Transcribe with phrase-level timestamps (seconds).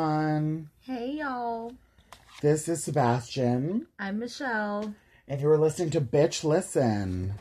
[0.00, 0.68] Everyone.
[0.82, 1.72] Hey y'all,
[2.42, 4.92] This is Sebastian, I'm Michelle,
[5.26, 7.32] and you are listening to Bitch Listen.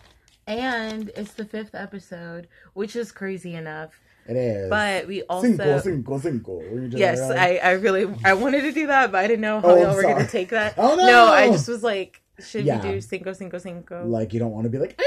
[0.47, 3.99] and it's the fifth episode, which is crazy enough.
[4.25, 4.69] It is.
[4.69, 6.53] But we also Cinco, cinco, cinco.
[6.59, 7.37] Were you doing yes, right?
[7.37, 9.93] I I really I wanted to do that, but I didn't know how Oh, y'all
[9.93, 10.75] were gonna take that.
[10.77, 11.05] Oh, no!
[11.05, 12.81] no, I just was like, should Yeah.
[12.81, 14.05] we do cinco cinco cinco?
[14.07, 14.97] Like, you don't want to be like,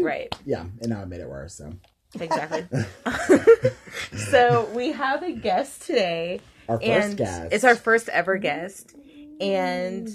[0.00, 1.72] right, Yeah, and now it made it worse, so.
[2.20, 2.64] exactly.
[4.30, 7.52] so we have a guest today, Our first and guest.
[7.52, 8.94] it's our first ever guest,
[9.40, 10.08] and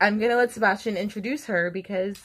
[0.00, 2.18] I'm gonna let Sebastian introduce her because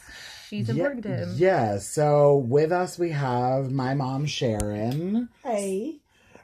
[0.50, 1.34] she's Ye- important to him.
[1.36, 5.30] Yeah, so with us we have my mom, Sharon.
[5.44, 5.98] Hey.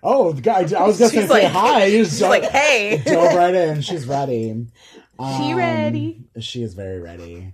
[0.07, 1.89] Oh, the guy, I was just going She's to say like- hi.
[1.89, 3.81] She's jump- like, hey, Dove right in.
[3.81, 4.67] She's ready.
[5.37, 6.19] She ready.
[6.35, 7.53] Um, she is very ready.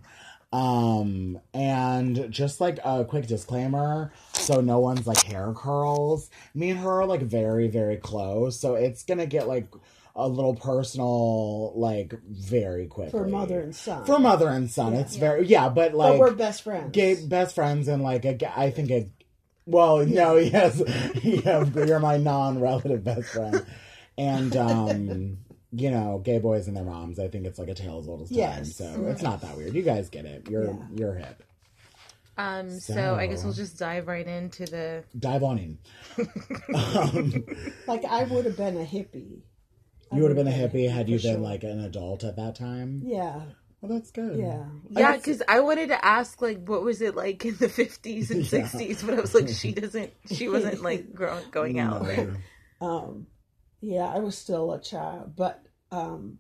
[0.54, 6.30] Um, and just like a quick disclaimer, so no one's like hair curls.
[6.54, 9.68] Me and her are like very, very close, so it's gonna get like
[10.14, 14.04] a little personal, like very quickly For mother and son.
[14.04, 14.94] for mother and son.
[14.94, 15.00] Yeah.
[15.00, 16.92] it's very yeah, but but like we're best friends.
[16.92, 19.10] gay best friends and like a, I think it.
[19.66, 20.82] Well, no, yes,
[21.24, 23.66] yeah, you're my non-relative best friend,
[24.18, 25.38] and um,
[25.72, 27.20] you know, gay boys and their moms.
[27.20, 28.38] I think it's like a tale as old as time.
[28.38, 28.76] Yes.
[28.76, 29.74] So it's not that weird.
[29.74, 30.50] You guys get it.
[30.50, 30.76] You're Yeah.
[30.96, 31.44] you're hip.
[32.38, 35.04] Um, so, I guess we'll just dive right into the.
[35.20, 35.78] Dive on in.
[36.74, 37.44] um,
[37.88, 39.42] Like I would have been a hippie.
[40.12, 41.38] I you would have been a hippie had you been sure.
[41.40, 43.02] like an adult at that time.
[43.06, 43.42] Yeah.
[43.82, 44.38] Well, that's good.
[44.38, 44.66] Yeah.
[44.90, 48.42] Yeah, because I wanted to ask, like, what was it like in the 50s and
[48.52, 48.62] Yeah.
[48.68, 49.06] 60s?
[49.06, 52.04] But I was like, she doesn't, she wasn't, like, growing, going out.
[52.04, 52.34] No.
[52.80, 53.28] Um
[53.82, 56.40] yeah, I was still a child, but um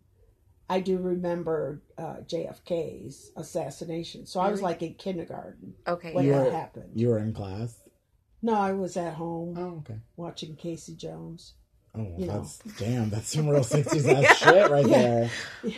[0.70, 4.26] I do remember uh, JFK's assassination.
[4.26, 6.92] So I was like in kindergarten Okay, when You that were- happened.
[6.96, 7.78] You were in class.
[8.42, 10.00] No, I was at home Oh, okay.
[10.16, 11.56] watching Casey Jones.
[11.94, 12.38] Oh, You know.
[12.40, 13.10] that's damn.
[13.10, 14.34] That's some real sixties ass Yeah.
[14.34, 15.02] shit right Yeah.
[15.02, 15.32] there.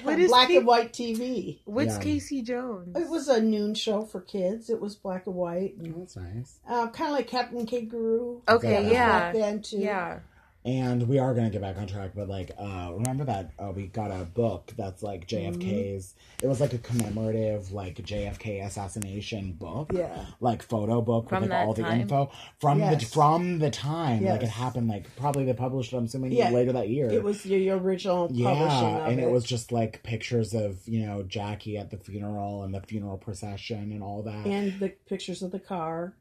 [0.03, 1.62] What is black Ca- and white TV.
[1.66, 2.03] What's Yeah.
[2.03, 2.96] Casey Jones?
[2.96, 4.69] It was a noon show for kids.
[4.69, 6.59] It was black and white, Oh, that's nice.
[6.69, 8.44] uh, kind of like Captain Kangaroo.
[8.47, 8.91] Okay, Yeah.
[8.91, 9.19] yeah.
[9.19, 9.78] Back then too.
[9.79, 10.19] Yeah.
[10.66, 13.88] And we are gonna get back on track, but like, uh, remember that uh, we
[13.88, 16.13] got a book that's like JFK's.
[16.41, 20.25] It was like a commemorative, like JFK assassination book, Yeah.
[20.40, 23.13] like photo book From with like that all the info from the Yes.
[23.13, 24.23] from the time.
[24.23, 24.53] Like it Yes.
[24.53, 25.97] happened, like probably they published it.
[25.97, 26.50] I'm assuming Yeah.
[26.52, 27.09] later that year.
[27.12, 29.31] It was the original publishing yeah, of and it it.
[29.31, 33.91] was just like pictures of you know Jackie at the funeral and the funeral procession
[33.91, 34.46] and all that.
[34.46, 36.13] and the pictures of the car.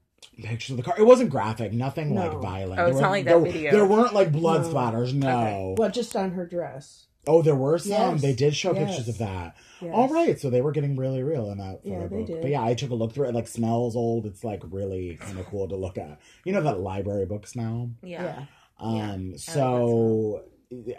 [0.42, 0.94] Pictures of the car.
[0.98, 2.80] It wasn't graphic, nothing like violent.
[2.80, 3.70] Oh, it's There not were- like that there, video.
[3.72, 4.68] There weren't like blood No.
[4.72, 5.14] splatters.
[5.14, 5.28] No.
[5.40, 5.74] Okay.
[5.78, 7.06] Well, just on her dress.
[7.26, 7.90] Oh, there were some.
[8.14, 8.22] Yes.
[8.22, 8.88] They did show Yes.
[8.96, 9.54] pictures of that.
[9.80, 9.92] Yes.
[9.94, 12.26] All right, so they were getting really real in that photo Yeah, they book.
[12.26, 12.40] did.
[12.42, 13.28] But yeah, I took a look through it.
[13.30, 14.26] It like smells old.
[14.26, 16.18] It's like really kind of cool to look at.
[16.44, 17.90] You know that library book smell.
[18.02, 18.22] Yeah.
[18.24, 18.44] Yeah.
[18.80, 20.48] Um, so I-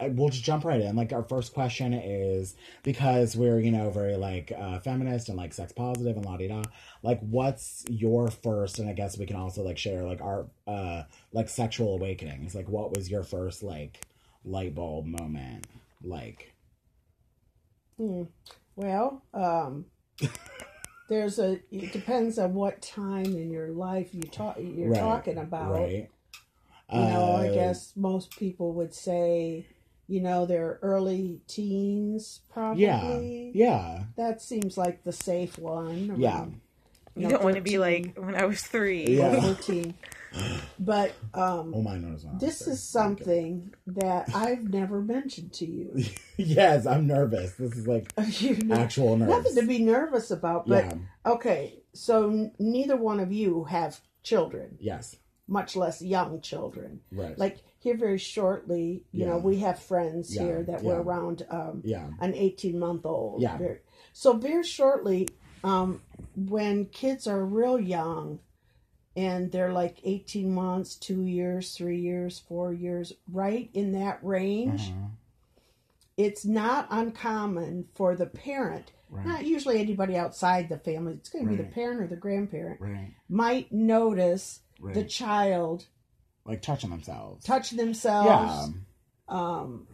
[0.02, 0.96] we'll just jump right in.
[0.96, 5.54] Like our first question is because we're you know very like uh, feminist and like
[5.54, 6.62] sex positive and la di da.
[7.02, 8.80] Like, what's your first?
[8.80, 12.56] And I guess we can also like share like our uh like sexual awakenings.
[12.56, 14.02] Like, what was your first like
[14.46, 15.68] light bulb moment?
[16.04, 16.54] Like,
[17.98, 18.24] Hmm.
[18.76, 19.86] Well, um,
[21.10, 21.60] there's a.
[21.72, 24.58] It depends on what time in your life you talk.
[24.60, 25.74] You're Right, talking about.
[25.74, 26.10] right?
[26.94, 29.68] You know, I Uh, guess most people would say,
[30.08, 32.84] you know, their early teens, probably.
[32.84, 36.16] Yeah, yeah, That seems like the safe one.
[36.20, 36.40] yeah.
[36.40, 36.62] around,
[37.16, 39.06] You know, don't want to be like when I was three.
[39.18, 39.40] Yeah.
[39.42, 39.94] 14.
[40.80, 42.26] But um, Oh my nose.
[42.40, 46.04] this is something that I've never mentioned to you.
[46.38, 47.54] yes, I'm nervous.
[47.54, 48.12] This is like
[48.42, 49.30] you know, actual nerves.
[49.32, 50.68] nothing to be nervous about.
[50.68, 50.94] But yeah.
[51.34, 55.16] okay, so n- neither one of you have children, Yes.
[55.48, 57.02] Much less young children.
[57.12, 57.38] Right.
[57.38, 61.82] Like here, very shortly, you know, we have friends Yeah, here that were around um,
[61.84, 62.10] yeah.
[62.22, 63.42] an 18 month old.
[63.42, 63.58] Yeah.
[63.58, 63.80] Very,
[64.14, 65.28] so very shortly,
[65.64, 66.02] um,
[66.36, 68.40] when kids are real young
[69.16, 74.90] and they're like 18 months, two years, three years, four years, right in that range,
[74.90, 75.08] Uh-huh.
[76.18, 79.26] it's not uncommon for the parent, Right.
[79.26, 82.80] not usually anybody outside the family, it's going to be the parent or the grandparent,
[82.82, 83.14] Right.
[83.30, 84.94] might notice Right.
[84.94, 85.86] the child
[86.46, 87.46] like touching themselves.
[87.46, 88.28] touch themselves.
[88.30, 88.68] Yeah.
[89.30, 89.88] Um,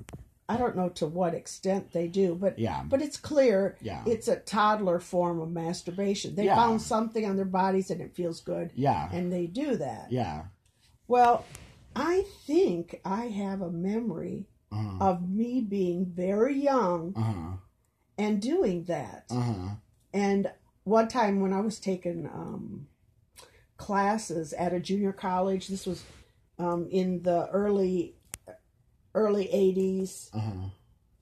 [0.50, 2.84] I don't know to what extent they do, but Yeah.
[2.84, 4.04] but it's clear Yeah.
[4.08, 6.34] it's a toddler form of masturbation.
[6.34, 6.56] They Yeah.
[6.56, 9.10] found something on their bodies and it feels good, Yeah.
[9.12, 10.12] and they do that.
[10.12, 10.46] Yeah.
[11.08, 11.46] Well,
[11.96, 14.98] I think I have a memory Uh-huh.
[15.04, 17.58] of me being very young Uh-huh.
[18.18, 19.26] and doing that.
[19.30, 19.76] Uh-huh.
[20.14, 20.52] And
[20.84, 22.88] one time when I was taking um,
[23.80, 26.04] classes at a junior college, this was
[26.60, 28.14] um, in the early
[29.16, 30.30] early 80s.
[30.36, 30.70] Uh huh.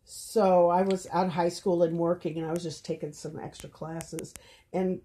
[0.04, 3.40] So I was out of high school and working, and I was just taking some
[3.40, 4.34] extra classes,
[4.74, 5.02] and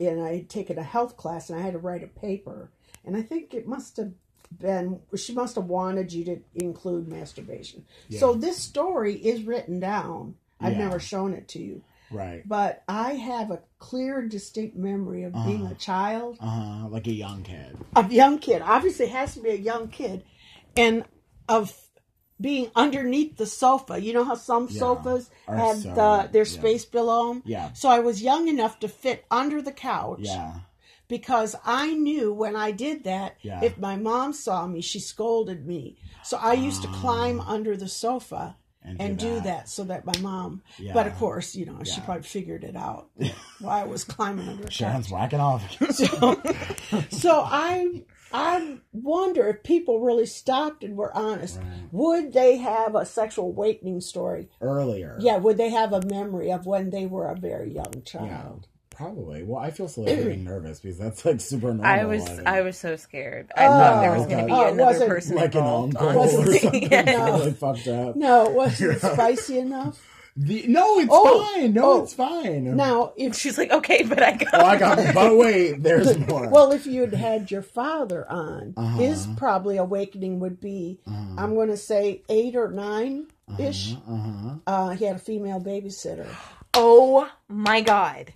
[0.00, 2.70] and I had taken a health class, and I had to write a paper,
[3.04, 4.12] and I think it must have
[4.58, 7.84] been she must have wanted you to include masturbation.
[8.10, 10.36] So this story is written down.
[10.60, 10.84] I've Yeah.
[10.86, 11.82] never shown it to you,
[12.12, 12.46] Right.
[12.48, 15.74] but I have a clear, and distinct memory of being Uh-huh.
[15.74, 16.88] a child, Uh huh.
[16.88, 17.76] Like a young kid.
[17.96, 18.62] a young kid.
[18.62, 20.24] Obviously, it has to be a young kid,
[20.76, 21.04] and
[21.48, 21.76] of
[22.40, 24.00] being underneath the sofa.
[24.02, 24.78] You know how some Yeah.
[24.80, 26.58] sofas have so- the, their yeah.
[26.58, 27.42] space below them.
[27.46, 27.72] Yeah.
[27.72, 30.54] So I was young enough to fit under the couch Yeah.
[31.08, 33.60] because I knew when I did that, Yeah.
[33.62, 35.96] if my mom saw me, she scolded me.
[36.24, 39.68] So I used to climb under the sofa And, and do that.
[39.68, 40.62] so that my mom.
[40.78, 40.92] Yeah.
[40.92, 43.10] But of course, you know, she probably figured it out
[43.60, 44.70] why I was climbing under.
[44.70, 45.62] Sharon's whacking off.
[45.92, 46.42] So,
[47.10, 48.02] so I
[48.32, 51.58] I wonder if people really stopped and were honest.
[51.58, 51.66] Right.
[51.92, 54.48] Would they have a sexual awakening story?
[54.60, 55.16] Earlier.
[55.20, 58.00] Yeah, would they have a memory of when they were a very young Yeah.
[58.04, 58.68] child?
[58.94, 59.42] Probably.
[59.42, 61.86] Well, I feel silly getting nervous because that's like super normal.
[61.86, 62.46] I was think.
[62.46, 63.50] I was so scared.
[63.56, 65.96] I thought there was going to be Oh, another person like an involved.
[65.96, 66.58] uncle or honestly.
[66.58, 67.24] something Yeah.
[67.24, 68.16] really fucked up.
[68.22, 70.00] No, was it spicy enough?
[70.34, 71.74] The, no, it's Oh, fine.
[71.74, 72.02] No, oh.
[72.04, 72.74] it's fine.
[72.74, 74.54] Now, if She's like, okay, but I got.
[74.54, 75.14] Oh, I got.
[75.14, 76.48] But wait, there's more.
[76.48, 78.96] well, if you had had your father on, Uh-huh.
[78.98, 83.26] his probably awakening would be, I'm going to say eight or nine
[83.58, 83.94] ish.
[84.08, 84.54] Uh huh.
[84.66, 86.26] Uh, he had a female babysitter.
[86.74, 88.32] oh my god!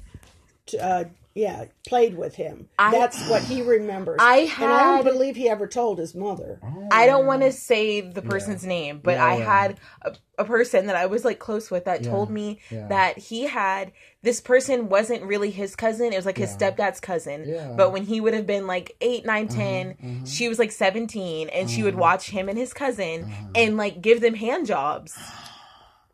[0.66, 1.04] To, uh,
[1.34, 2.68] yeah, played with him.
[2.78, 4.16] I- That's what he remembers.
[4.22, 6.58] I and I don't believe he ever told his mother.
[6.90, 9.44] I don't want to say the person's name, but Yeah, I yeah.
[9.60, 12.86] had a, a person that I was like close with that Yeah, told me yeah.
[12.88, 13.92] that he had
[14.22, 16.12] this person wasn't really his cousin.
[16.14, 16.70] It was like his Yeah.
[16.70, 17.44] stepdad's cousin.
[17.46, 17.74] Yeah.
[17.76, 21.68] But when he would have been like eight, nine, ten, she was like 17 and
[21.70, 22.00] she would Uh-huh.
[22.00, 25.14] watch him and his cousin and like give them hand jobs.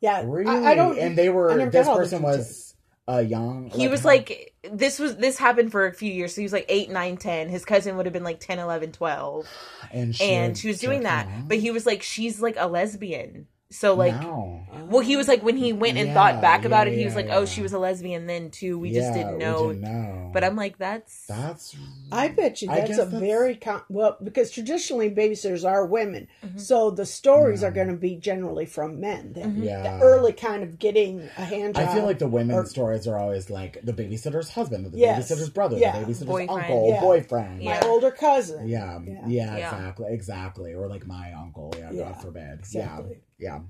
[0.01, 0.51] Yeah, Really?
[0.51, 0.99] I, I don't.
[0.99, 1.55] And they were.
[1.71, 2.39] This got all the person details.
[2.39, 2.72] was
[3.09, 3.71] uh, young.
[3.71, 6.35] He was like, this was, this happened for a few years.
[6.35, 7.49] So he was like eight, nine, 10.
[7.49, 9.47] His cousin would have been like 10, 11, 12.
[9.93, 11.49] and she, and she was doing that.
[11.49, 13.49] But he was like, she's like a lesbian.
[13.73, 14.61] So like, No.
[14.89, 17.05] well, he was like when he went and Yeah, thought back yeah, about it, he
[17.05, 17.39] was like, yeah.
[17.39, 18.79] oh, she was a lesbian then too.
[18.79, 19.73] We just didn't we know.
[19.73, 20.31] didn't know.
[20.33, 21.77] But I'm like, that's That's.
[22.11, 26.29] I bet you I that's a that's- very com- well because traditionally babysitters are women,
[26.45, 26.59] mm-hmm.
[26.59, 27.75] so the stories are mm-hmm.
[27.77, 29.33] going to be generally from men.
[29.33, 29.63] Then mm-hmm.
[29.63, 29.83] Yeah.
[29.99, 31.89] the early kind of getting a hand job.
[31.89, 35.31] I feel like the women's or- stories are always like the babysitter's husband, the Yes.
[35.31, 35.99] babysitter's brother, Yeah.
[35.99, 36.51] the babysitter's Boyfriend.
[36.51, 37.01] uncle, Yeah.
[37.01, 37.59] boyfriend.
[37.59, 37.81] my Yeah.
[37.87, 38.69] older cousin.
[38.69, 39.27] Yeah, Yeah.
[39.27, 39.75] yeah, Yeah.
[39.77, 40.75] exactly, exactly.
[40.75, 42.59] Or like my uncle, yeah, Yeah, God forbid.
[42.59, 43.11] exactly.
[43.17, 43.61] Yeah, yeah.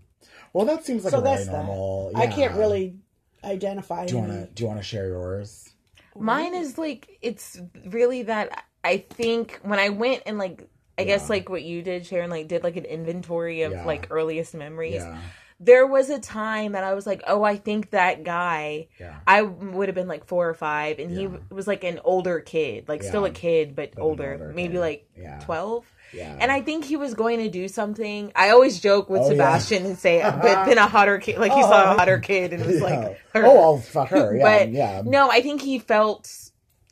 [0.52, 2.12] Well, that seems like so a really that's normal.
[2.14, 2.20] That.
[2.20, 2.96] I can't really
[3.42, 4.06] identify.
[4.06, 4.46] Do you want to?
[4.46, 5.72] Do you want to share yours?
[6.14, 11.06] Mine is like it's really that I think when I went and like I yeah.
[11.06, 13.84] guess like what you did, Sharon, like did like an inventory of yeah.
[13.84, 14.94] like earliest memories.
[14.94, 15.18] Yeah.
[15.58, 18.88] There was a time that I was like, oh, I think that guy,
[19.28, 22.88] I would have been like four or five, and he was like an older kid,
[22.88, 24.80] like still a kid, but, but older, older, maybe kid.
[24.80, 25.08] like
[25.44, 25.86] 12.
[26.12, 26.36] Yeah.
[26.40, 28.32] And I think he was going to do something.
[28.36, 29.30] I always joke with Oh, yeah.
[29.30, 32.64] Sebastian and say, but then a hotter kid, like he saw a hotter kid and
[32.66, 32.84] was Yeah.
[32.84, 33.46] like, her.
[33.46, 34.36] oh, I'll fuck her.
[34.36, 35.02] Yeah, but yeah.
[35.04, 36.30] no, I think he felt.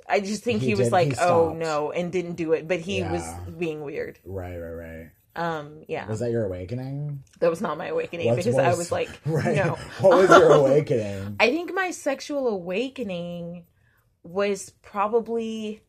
[0.08, 2.66] I just think he, He was did- like, he oh no, and didn't do it.
[2.66, 3.12] But he Yeah.
[3.12, 3.22] was
[3.58, 4.18] being weird.
[4.24, 5.10] Right, right, right.
[5.36, 7.22] Um, yeah, Was that your awakening?
[7.38, 9.54] that was not my awakening What's- because what I was like, right.
[9.54, 9.78] no.
[10.00, 11.36] What was your awakening?
[11.38, 13.64] I think my sexual awakening
[14.24, 15.82] was probably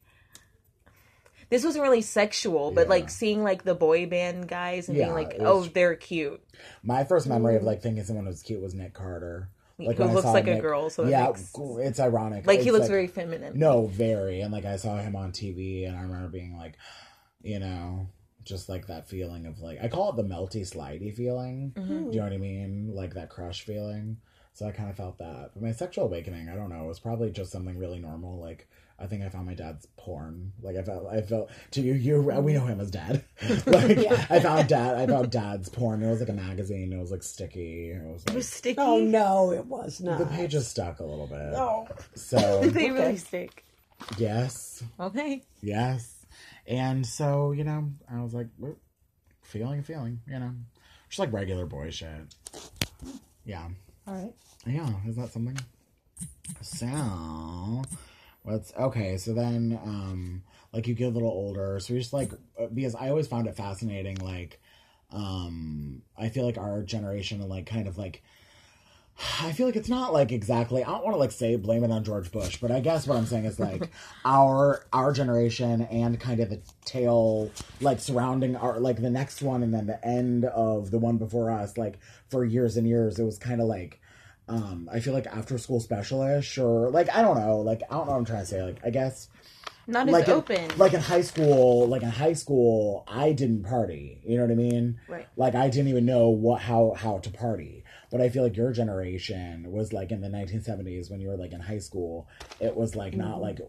[1.51, 2.89] this wasn't really sexual, but Yeah.
[2.89, 6.41] like seeing like the boy band guys and Yeah, being like, oh, was- they're cute.
[6.81, 9.50] My first memory of like thinking someone was cute was Nick Carter.
[9.77, 12.46] Like Who looks saw like a girl, so it yeah, makes- it's ironic.
[12.48, 13.58] Like he It's looks very feminine.
[13.60, 14.41] No, very.
[14.41, 16.77] And like I saw him on TV and I remember being like,
[17.41, 18.08] you know,
[18.43, 21.74] just like that feeling of like I call it the melty slidey feeling.
[21.75, 21.88] Mm-hmm.
[22.10, 22.91] Do you know what I mean?
[22.96, 24.17] Like that crush feeling.
[24.53, 25.51] So I kind of felt that.
[25.53, 28.39] But my sexual awakening, I don't know, it was probably just something really normal.
[28.39, 28.67] Like
[29.01, 30.51] I think I found my dad's porn.
[30.62, 33.24] Like I felt, I felt to you, you, we know him as dad.
[33.65, 33.98] like
[34.29, 36.03] I found dad, I found dad's porn.
[36.03, 36.93] It was like a magazine.
[36.93, 37.91] It was like sticky.
[37.91, 38.79] It was It was sticky.
[38.79, 40.20] Oh no, it was not.
[40.20, 41.38] the pages stuck a little bit.
[41.55, 43.65] Oh, So they really stick.
[44.17, 45.43] yes, Okay.
[45.62, 46.25] Yes.
[46.67, 48.77] And so, you know, I was like, "Whoop,
[49.41, 50.51] feeling, feeling, you know,
[51.10, 52.34] just like regular boy shit.
[53.46, 53.67] Yeah.
[54.08, 54.34] all right.
[54.65, 54.89] Yeah.
[55.08, 55.58] Is that something?
[56.62, 57.84] So,
[58.43, 59.17] what's okay?
[59.17, 60.43] So then, um,
[60.74, 61.79] like you get a little older.
[61.79, 64.17] So you're just like, uh, because I always found it fascinating.
[64.17, 64.62] Like,
[65.12, 68.24] um, I feel like our generation, and like, kind of like,
[69.41, 70.83] I feel like it's not like exactly.
[70.83, 73.17] I don't want to like say blame it on George Bush, but I guess what
[73.17, 73.89] I'm saying is like
[74.25, 79.63] our our generation and kind of the tail like surrounding our like the next one
[79.63, 81.77] and then the end of the one before us.
[81.77, 84.00] Like for years and years, it was kind of like
[84.51, 88.05] um I feel like after school specialish or like I don't know like I don't
[88.05, 88.62] know what I'm trying to say.
[88.62, 89.29] Like I guess
[89.88, 90.72] Not as like open.
[90.72, 94.22] In, like in high school, like in high school, I didn't party.
[94.25, 95.00] You know what I mean?
[95.08, 95.27] Right.
[95.38, 97.84] Like I didn't even know what how how to party.
[98.12, 101.53] But I feel like your generation was like in the 1970s when you were like
[101.53, 102.27] in high school.
[102.60, 103.43] It was like not Mm-hmm.
[103.43, 103.60] like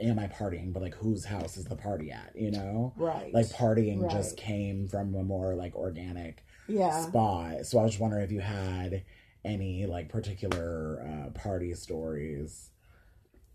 [0.00, 2.32] am I partying, but like whose house is the party at?
[2.34, 2.92] You know?
[2.96, 3.32] Right.
[3.34, 7.02] Like partying just came from a more like organic yeah.
[7.02, 7.66] spot.
[7.66, 9.02] So I was just wondering if you had
[9.44, 12.70] any like particular uh, party stories.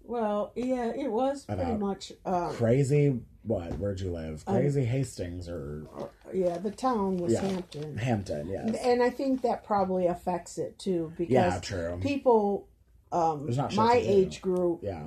[0.03, 2.11] Well, yeah, it was pretty much.
[2.25, 3.77] Um, Crazy, what?
[3.77, 4.43] Where'd you live?
[4.47, 5.87] Um, Crazy Hastings or
[6.33, 7.41] yeah, the town was Yeah.
[7.41, 8.49] Hampton, Hampton?
[8.49, 8.75] Yes.
[8.83, 11.99] and I think that probably affects it too because Yeah, true.
[12.01, 12.67] people
[13.11, 15.03] um, my age group Yeah,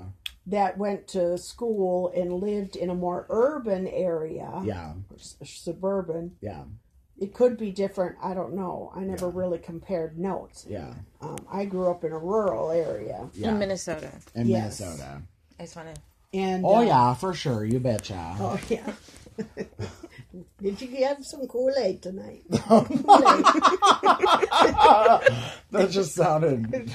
[0.47, 6.37] that went to school and lived in a more urban area, yeah, s- suburban.
[6.41, 6.65] yeah,
[7.19, 8.17] It could be different.
[8.23, 8.91] I don't know.
[8.97, 9.33] I never Yeah.
[9.35, 10.67] really compared notes.
[10.69, 13.51] yeah, Um, I grew up in a rural area, yeah.
[13.51, 14.11] in Minnesota.
[14.35, 14.81] in Yes.
[14.81, 15.23] Minnesota.
[15.61, 16.01] I just want to.
[16.35, 17.65] and Oh uh, yeah, for sure.
[17.65, 18.35] You betcha.
[18.41, 18.93] oh yeah.
[20.63, 22.43] Did you have some Kool Aid tonight?
[25.71, 26.95] that just sounded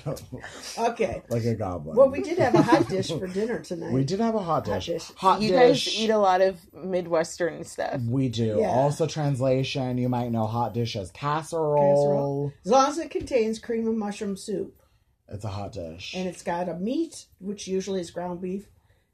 [0.78, 1.22] Okay.
[1.30, 1.96] like a goblin.
[1.98, 3.92] Well, we did have a hot dish for dinner tonight.
[3.92, 4.88] We did have a hot dish.
[4.88, 5.12] Hot dish.
[5.18, 5.86] Hot You dish.
[5.86, 8.02] guys eat a lot of Midwestern stuff.
[8.02, 8.58] we do.
[8.60, 8.68] Yeah.
[8.70, 9.98] Also, translation.
[9.98, 11.76] You might know hot dish as casserole.
[11.78, 12.54] Casserole.
[12.66, 14.82] As long as it contains cream and mushroom soup,
[15.30, 16.14] It's a hot dish.
[16.16, 18.68] and it's got a meat, which usually is ground beef,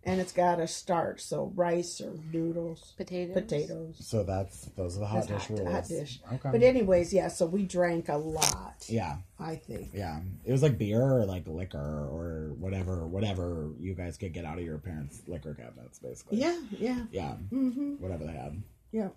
[0.05, 3.33] and it's got a starch, so rice or noodles, Potatoes.
[3.33, 3.95] potatoes.
[3.99, 5.71] so that's those are the hot That's dish rules.
[5.73, 6.19] hot dish.
[6.33, 6.49] Okay.
[6.51, 7.27] But anyways, yeah.
[7.29, 8.85] So we drank a lot.
[8.87, 9.91] yeah, I think.
[9.93, 10.19] yeah.
[10.45, 14.57] It was like beer or like liquor or whatever, whatever you guys could get out
[14.57, 16.37] of your parents' liquor cabinets, basically.
[16.39, 17.33] Yeah, yeah, Yeah.
[17.49, 18.61] hmm Whatever they had.
[18.91, 19.09] yeah.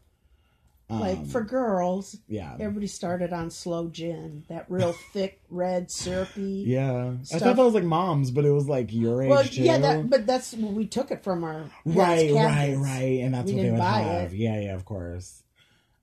[0.88, 2.52] Um, like for girls, yeah.
[2.60, 6.62] everybody started on slow gin, that real thick, red, syrupy.
[6.64, 9.62] Yeah, I thought that was like mom's, but it was like your age Well, too.
[9.62, 13.56] yeah, that, but that's we took it from our right, right, right, and that's We
[13.56, 14.32] what they would have.
[14.32, 14.36] it.
[14.36, 15.42] Yeah, yeah, of course,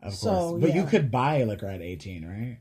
[0.01, 0.61] of So, course.
[0.61, 2.57] But you could buy liquor at eighteen, right?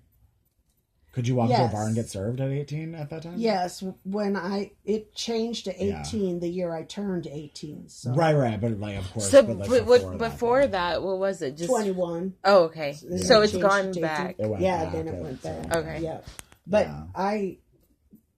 [1.13, 3.35] Could you walk to a bar and get served at eighteen at that time?
[3.37, 6.01] Yes, when I it changed to Yeah.
[6.01, 7.89] eighteen the year I turned eighteen.
[7.89, 8.59] So right, right.
[8.59, 10.71] But like, of course, So but like but what that, before then.
[10.71, 11.59] that, what was it?
[11.59, 12.35] Just twenty one.
[12.45, 12.97] Oh, okay.
[13.03, 14.37] Then So it's gone back.
[14.39, 15.77] It went yeah, back, then it it- went so- back.
[15.77, 15.99] Okay.
[16.01, 16.21] Yeah,
[16.67, 17.03] but Yeah.
[17.15, 17.59] I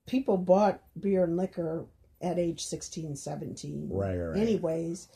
[0.07, 1.87] people bought beer and liquor
[2.21, 3.88] at age 16, 17.
[3.90, 4.38] Right, right, right.
[4.40, 5.09] Anyways,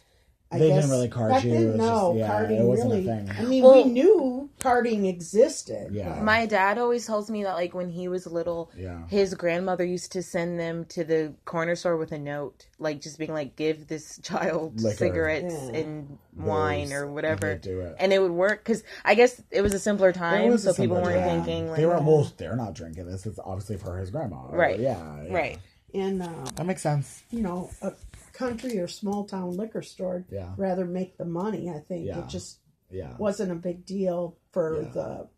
[0.50, 2.58] I They guess didn't really card back you, Then, it was no, just- yeah, carding
[2.58, 3.06] it wasn't a really.
[3.06, 3.30] thing.
[3.38, 5.88] I mean, Well- we knew carding existed.
[5.92, 6.20] Yeah.
[6.22, 9.06] My dad always tells me that like when he was little, Yeah.
[9.08, 13.18] his grandmother used to send them to the corner store with a note, like just
[13.18, 14.96] being like, "Give this child Liquor.
[14.96, 15.80] cigarettes Yeah.
[15.80, 17.96] and wine Booze, or whatever," they'd do it.
[17.98, 20.96] and it would work because I guess it was a simpler time, so a people
[20.96, 21.44] weren't time.
[21.44, 22.26] thinking like, they were well.
[22.38, 23.26] They're not drinking this.
[23.26, 24.46] It's obviously for his grandma.
[24.50, 24.80] Right.
[24.80, 24.96] Yeah.
[25.24, 25.34] yeah.
[25.34, 25.58] right.
[25.94, 27.22] And uh, That makes sense.
[27.30, 27.92] you know, a
[28.38, 30.54] country or small town liquor store Yeah.
[30.56, 31.68] rather make the money.
[31.68, 32.20] I think Yeah.
[32.20, 33.16] it just Yeah.
[33.18, 34.90] wasn't a big deal for Yeah.
[34.90, 35.28] the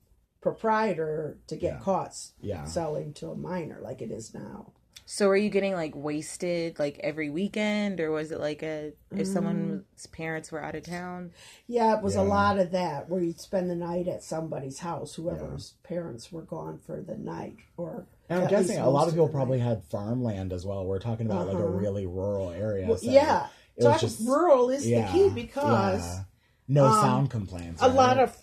[0.40, 1.80] proprietor to get Yeah.
[1.80, 2.64] caught Yeah.
[2.64, 4.72] selling to a minor like it is now.
[5.06, 9.26] So were you getting like wasted like every weekend, or was it like a if
[9.26, 9.32] Mm.
[9.32, 11.32] someone's parents were out of town?
[11.66, 12.22] Yeah, it was Yeah.
[12.22, 16.42] a lot of that where you'd spend the night at somebody's house, whoever's parents were
[16.42, 20.52] gone for the night, or And I'm guessing a lot of people probably had farmland
[20.52, 20.86] as well.
[20.86, 21.66] We're talking about like a Uh-huh.
[21.66, 22.86] really rural area.
[22.86, 23.48] Well, so yeah.
[23.98, 26.22] just- rural is yeah, the key because yeah.
[26.68, 27.82] no um, sound complaints.
[27.82, 28.36] a lot of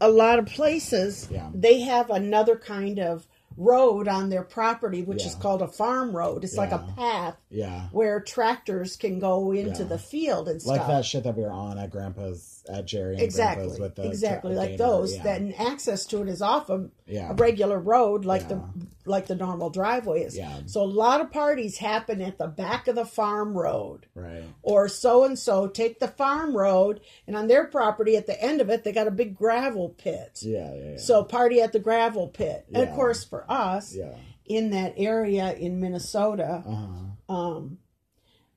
[0.00, 1.50] a lot of places Yeah.
[1.54, 3.26] they have another kind of
[3.56, 7.86] road on their property which is called a farm road it's like a path yeah,
[7.92, 11.78] where tractors can go into the field and like that shit that we were on
[11.78, 16.04] at Grandpa's at Jerry and exactly with the exactly tra- like those that and access
[16.06, 18.60] to it is off a, a regular road like the
[19.06, 20.36] like the normal driveway is.
[20.36, 20.60] Yeah.
[20.66, 24.06] so a lot of parties happen at the back of the farm road.
[24.14, 24.44] Right.
[24.62, 28.60] or so and so take the farm road and on their property at the end
[28.60, 30.38] of it they got a big gravel pit.
[30.42, 30.96] Yeah, yeah, yeah.
[30.98, 32.66] so party at the gravel pit.
[32.72, 37.78] And of course for us yeah, in that area in minnesota uh huh, um,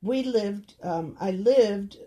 [0.01, 1.97] we lived um, i lived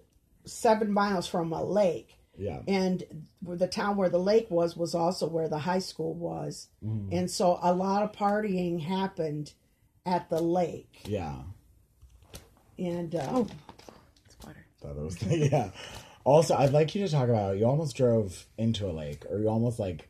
[0.44, 3.04] seven miles from a lake yeah, and
[3.42, 7.08] the town where the lake was was also where the high school was Mhm.
[7.12, 9.52] and so a lot of partying happened
[10.06, 11.36] at the lake yeah.
[12.78, 13.46] and uh, Oh,
[14.26, 14.64] it's water.
[14.80, 15.70] Thought was yeah.
[16.24, 19.48] Also, I'd like you to talk about you almost drove into a lake, or you
[19.48, 20.08] almost like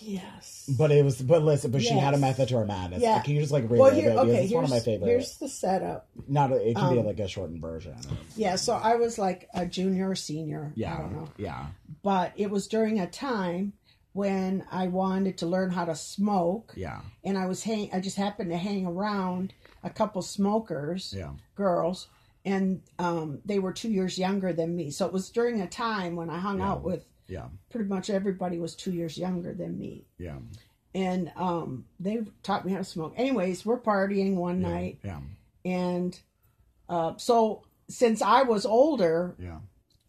[0.00, 0.51] Yes.
[0.68, 3.02] But it was, but listen, but she had a method to her madness.
[3.02, 3.20] Yeah.
[3.22, 3.94] Can you just like read Well, it?
[3.94, 4.44] here, Because okay.
[4.44, 5.02] it's one of my here's-.
[5.04, 6.08] Here's the setup.
[6.28, 7.96] Not, a, it can be um, like a shortened version.
[8.36, 10.72] Yeah, so I was like a junior or senior.
[10.74, 11.28] Yeah, I don't know.
[11.36, 11.66] yeah,
[12.02, 13.72] But it was during a time
[14.12, 17.90] when I wanted to learn how to smoke, yeah, and I was hang.
[17.94, 22.08] I just happened to hang around a couple smokers, yeah, girls,
[22.44, 24.90] and um, they were two years younger than me.
[24.90, 28.58] So it was during a time when I hung out with yeah, pretty much everybody
[28.58, 30.38] was two years younger than me, yeah,
[30.94, 33.14] and um, they taught me how to smoke.
[33.16, 35.20] Anyways, we're partying one yeah, night, yeah,
[35.64, 36.18] and
[36.88, 39.58] uh, so since I was older, yeah,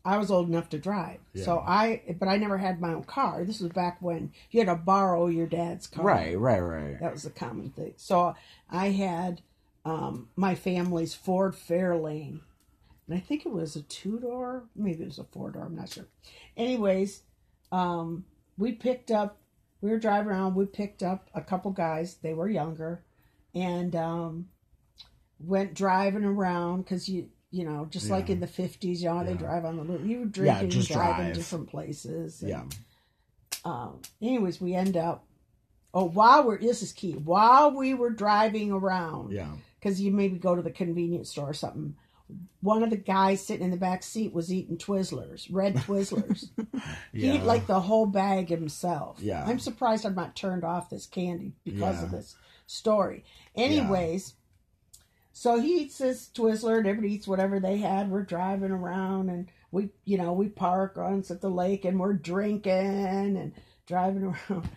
[0.05, 1.19] I was old enough to drive.
[1.35, 3.43] So I, but I never had my own car.
[3.45, 6.03] This was back when you had to borrow your dad's car.
[6.03, 6.99] right, right, right.
[6.99, 7.93] That was a common thing.
[7.95, 8.35] So
[8.69, 9.41] I had
[9.85, 12.41] um, my family's Ford Fairlane.
[13.07, 15.75] And I think it was a two door, maybe it was a four door, I'm
[15.75, 16.07] not sure.
[16.55, 17.21] Anyways,
[17.71, 18.25] um,
[18.57, 19.39] we picked up,
[19.81, 23.03] we were driving around, we picked up a couple guys, they were younger,
[23.53, 24.47] and um,
[25.39, 29.33] went driving around because you, you know, just like in the 50s, you know, they
[29.33, 30.07] drive on the road.
[30.07, 31.35] You were Yeah, drinking, just driving drive.
[31.35, 32.41] different places.
[32.41, 32.63] and, Yeah,
[33.65, 35.25] um, anyways, we end up.
[35.93, 37.13] Oh, while we're this is key.
[37.13, 41.53] While we were driving around, yeah, because you maybe go to the convenience store or
[41.53, 41.95] something.
[42.61, 46.49] One of the guys sitting in the back seat was eating Twizzlers, red Twizzlers.
[47.13, 49.19] He ate like the whole bag himself.
[49.21, 49.45] Yeah.
[49.45, 53.23] I'm surprised I'm not turned off this candy because of this story.
[53.55, 54.33] Anyways,
[55.31, 58.09] so he eats this Twizzler and everybody eats whatever they had.
[58.09, 62.13] We're driving around and we, you know, we park once at the lake and we're
[62.13, 63.53] drinking and
[63.87, 64.69] driving around.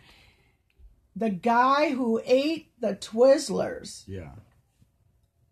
[1.14, 4.32] The guy who ate the Twizzlers yeah,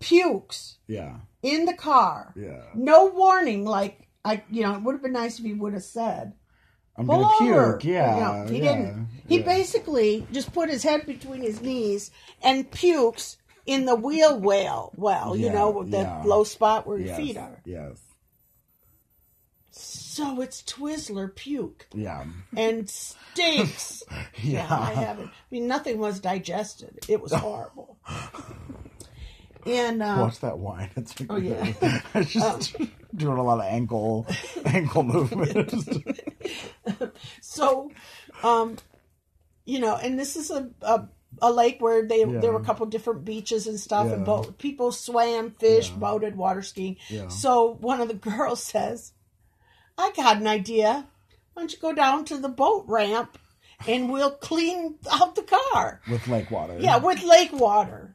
[0.00, 2.32] pukes yeah, in the car.
[2.36, 2.62] yeah.
[2.74, 5.82] No warning, like I, you know, it would have been nice if he would have
[5.84, 6.32] said,
[6.96, 7.84] I'm "Pull gonna over." puke.
[7.92, 9.08] Yeah, No, he yeah, didn't.
[9.28, 9.44] He yeah.
[9.44, 12.10] basically just put his head between his knees
[12.42, 14.92] and pukes in the wheel well.
[14.96, 16.22] Well, you know, with that yeah.
[16.24, 17.60] low spot where your yes, feet are.
[17.64, 17.98] Yes,
[19.70, 22.24] So it's Twizzler puke yeah,
[22.56, 24.02] and stinks.
[24.42, 24.66] yeah.
[24.70, 25.28] I haven't.
[25.28, 27.00] I mean, nothing was digested.
[27.08, 27.98] It was horrible.
[29.66, 30.90] And uh, Watch that wine.
[30.96, 31.72] It's Oh, yeah.
[32.14, 32.76] it's just
[33.16, 34.26] doing a lot of ankle
[34.66, 35.88] ankle movements.
[37.40, 37.90] so
[38.42, 38.76] um
[39.64, 41.08] you know and this is a a,
[41.42, 42.40] a lake where they Yeah.
[42.40, 45.98] there were a couple different beaches and stuff and boat people swam fished Yeah.
[45.98, 47.28] boated water skiing Yeah.
[47.28, 49.12] so one of the girls says
[49.96, 51.06] i got an idea
[51.52, 53.38] why don't you go down to the boat ramp
[53.86, 56.76] and we'll clean out the car with lake water.
[56.80, 58.14] yeah with lake water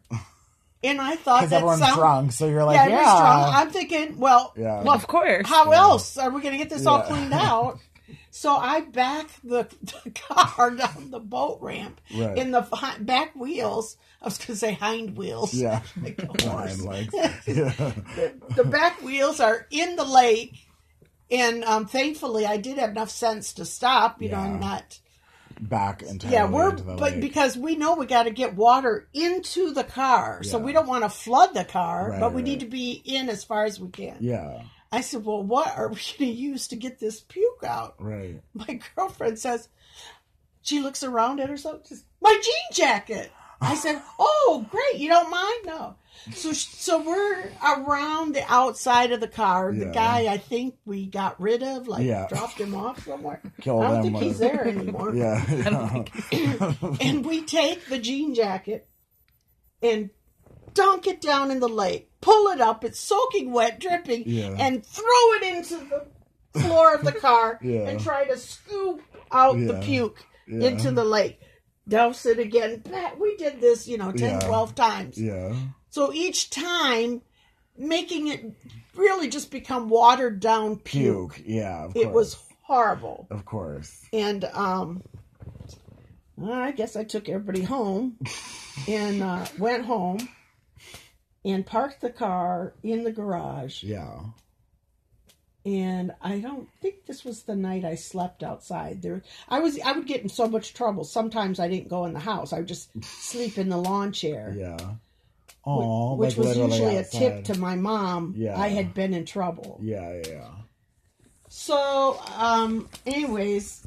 [0.84, 3.56] and i thought because that everyone's sound- drunk, so you're like, yeah, yeah, drunk.
[3.56, 5.48] i'm thinking well yeah, Well, of course.
[5.48, 5.78] how Yeah.
[5.80, 7.80] else are we going to get this all cleaned out?
[8.32, 9.68] So I back the,
[10.04, 12.38] the car down the boat ramp Right.
[12.38, 12.62] in the
[13.00, 13.98] back wheels.
[14.22, 15.54] I was going to say hind wheels.
[15.54, 16.44] yeah, Like a horse.
[16.80, 17.14] Hind legs.
[17.48, 17.92] yeah,
[18.56, 20.56] The back wheels are in the lake,
[21.32, 24.22] and um, thankfully I did have enough sense to stop.
[24.22, 24.46] You know, Yeah.
[24.52, 25.00] and not.
[25.60, 26.36] Back entirely.
[26.36, 27.22] Yeah, we're into the but lake.
[27.22, 30.64] because we know we got to get water into the car, so Yeah.
[30.64, 32.46] we don't want to flood the car, Right, but we right.
[32.46, 34.18] need to be in as far as we can.
[34.20, 37.96] yeah, I said, "Well, what are we going to use to get this puke out?"
[38.00, 38.42] right.
[38.54, 39.70] my girlfriend says
[40.62, 45.30] she looks around at herself just my jean jacket i said oh great you don't
[45.30, 45.66] mind?
[45.66, 45.96] No.
[46.34, 49.72] So so we're around the outside of the car.
[49.74, 49.92] The Yeah.
[49.92, 52.28] guy i think we got rid of like Yeah.
[52.28, 53.42] dropped him off somewhere.
[53.62, 55.14] Killed i don't think he's there anymore.
[55.16, 55.44] Yeah,
[56.32, 56.74] yeah.
[57.02, 58.88] and we take the jean jacket
[59.82, 60.10] and
[60.74, 64.24] dunk it down in the lake pull it up it's soaking wet dripping
[64.60, 65.78] and throw it into
[66.54, 71.40] the floor of the car and try to scoop out the puke into the lake
[71.90, 72.84] douse it again.
[73.20, 74.40] We did this you know 10 Yeah.
[74.48, 75.18] 12 times.
[75.18, 75.56] Yeah,
[75.90, 77.22] so each time
[77.78, 78.46] making it
[78.96, 81.44] really just become watered down puke, puke.
[81.46, 83.28] Yeah, of it was horrible.
[83.30, 84.06] Of course.
[84.14, 85.04] and um
[86.38, 88.18] well, i guess i took everybody home
[88.88, 90.20] and uh, went home
[91.44, 93.84] and parked the car in the garage.
[93.84, 94.20] Yeah,
[95.66, 99.92] and i don't think this was the night i slept outside there i was i
[99.92, 102.68] would get in so much trouble sometimes i didn't go in the house i would
[102.68, 104.78] just sleep in the lawn chair yeah.
[105.66, 108.58] Oh, which like was usually a tip to my mom Yeah.
[108.58, 110.48] i had been in trouble Yeah, yeah,
[111.50, 113.84] So, um, anyways,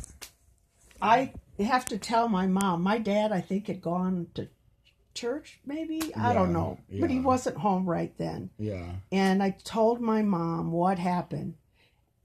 [1.00, 2.82] I have to tell my mom.
[2.82, 4.48] My dad, I think, had gone to
[5.14, 6.12] church, maybe.
[6.16, 6.78] I don't know.
[6.88, 7.00] Yeah, know.
[7.02, 8.50] But he wasn't home right then.
[8.58, 8.87] yeah.
[9.12, 11.54] And I told my mom what happened.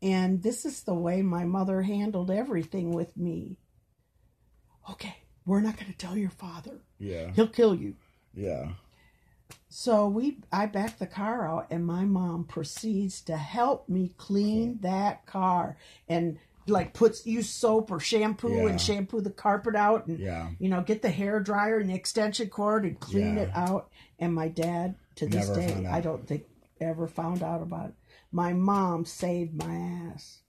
[0.01, 3.57] And this is the way my mother handled everything with me.
[4.89, 6.79] Okay, we're not going to tell your father.
[6.99, 7.31] Yeah.
[7.35, 7.95] He'll kill you.
[8.33, 8.69] Yeah.
[9.69, 14.79] So we, I back the car out, and my mom proceeds to help me clean
[14.81, 18.67] that car, and like puts use soap or shampoo Yeah.
[18.67, 20.49] and shampoo the carpet out, and Yeah.
[20.59, 23.43] you know get the hair dryer and the extension cord and clean Yeah.
[23.43, 23.89] it out.
[24.19, 25.85] And my dad, to this Never day.
[25.87, 26.43] I don't think
[26.79, 27.95] ever found out about it.
[28.37, 29.73] My mom saved my
[30.13, 30.41] ass.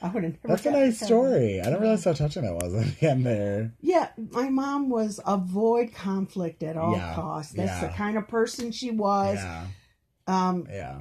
[0.00, 0.48] I would have never.
[0.48, 1.60] That's a nice to story.
[1.60, 3.72] I didn't realize how touching it was at the end there.
[3.80, 7.52] yeah, my mom was avoid conflict at all Yeah, costs.
[7.54, 9.38] That's the kind of person she was.
[9.38, 9.66] Yeah.
[10.28, 11.00] Um, Yeah.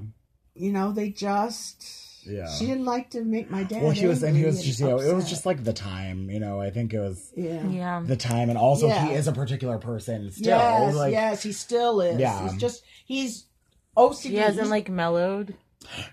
[0.55, 1.85] you know, they just
[2.25, 2.49] Yeah.
[2.49, 3.83] she didn't like to make my dad.
[3.83, 6.31] Well, he was, and he was just, you know, it was just like the time,
[6.31, 6.59] you know.
[6.61, 7.67] I think it was yeah.
[7.67, 8.03] Yeah.
[8.03, 9.05] the time, and also Yeah.
[9.05, 10.47] he is a particular person still.
[10.57, 12.19] yes, like, yes, he still is.
[12.19, 12.41] Yeah.
[12.43, 13.45] He's just he's
[13.95, 14.29] OCD.
[14.31, 15.55] He hasn't like mellowed.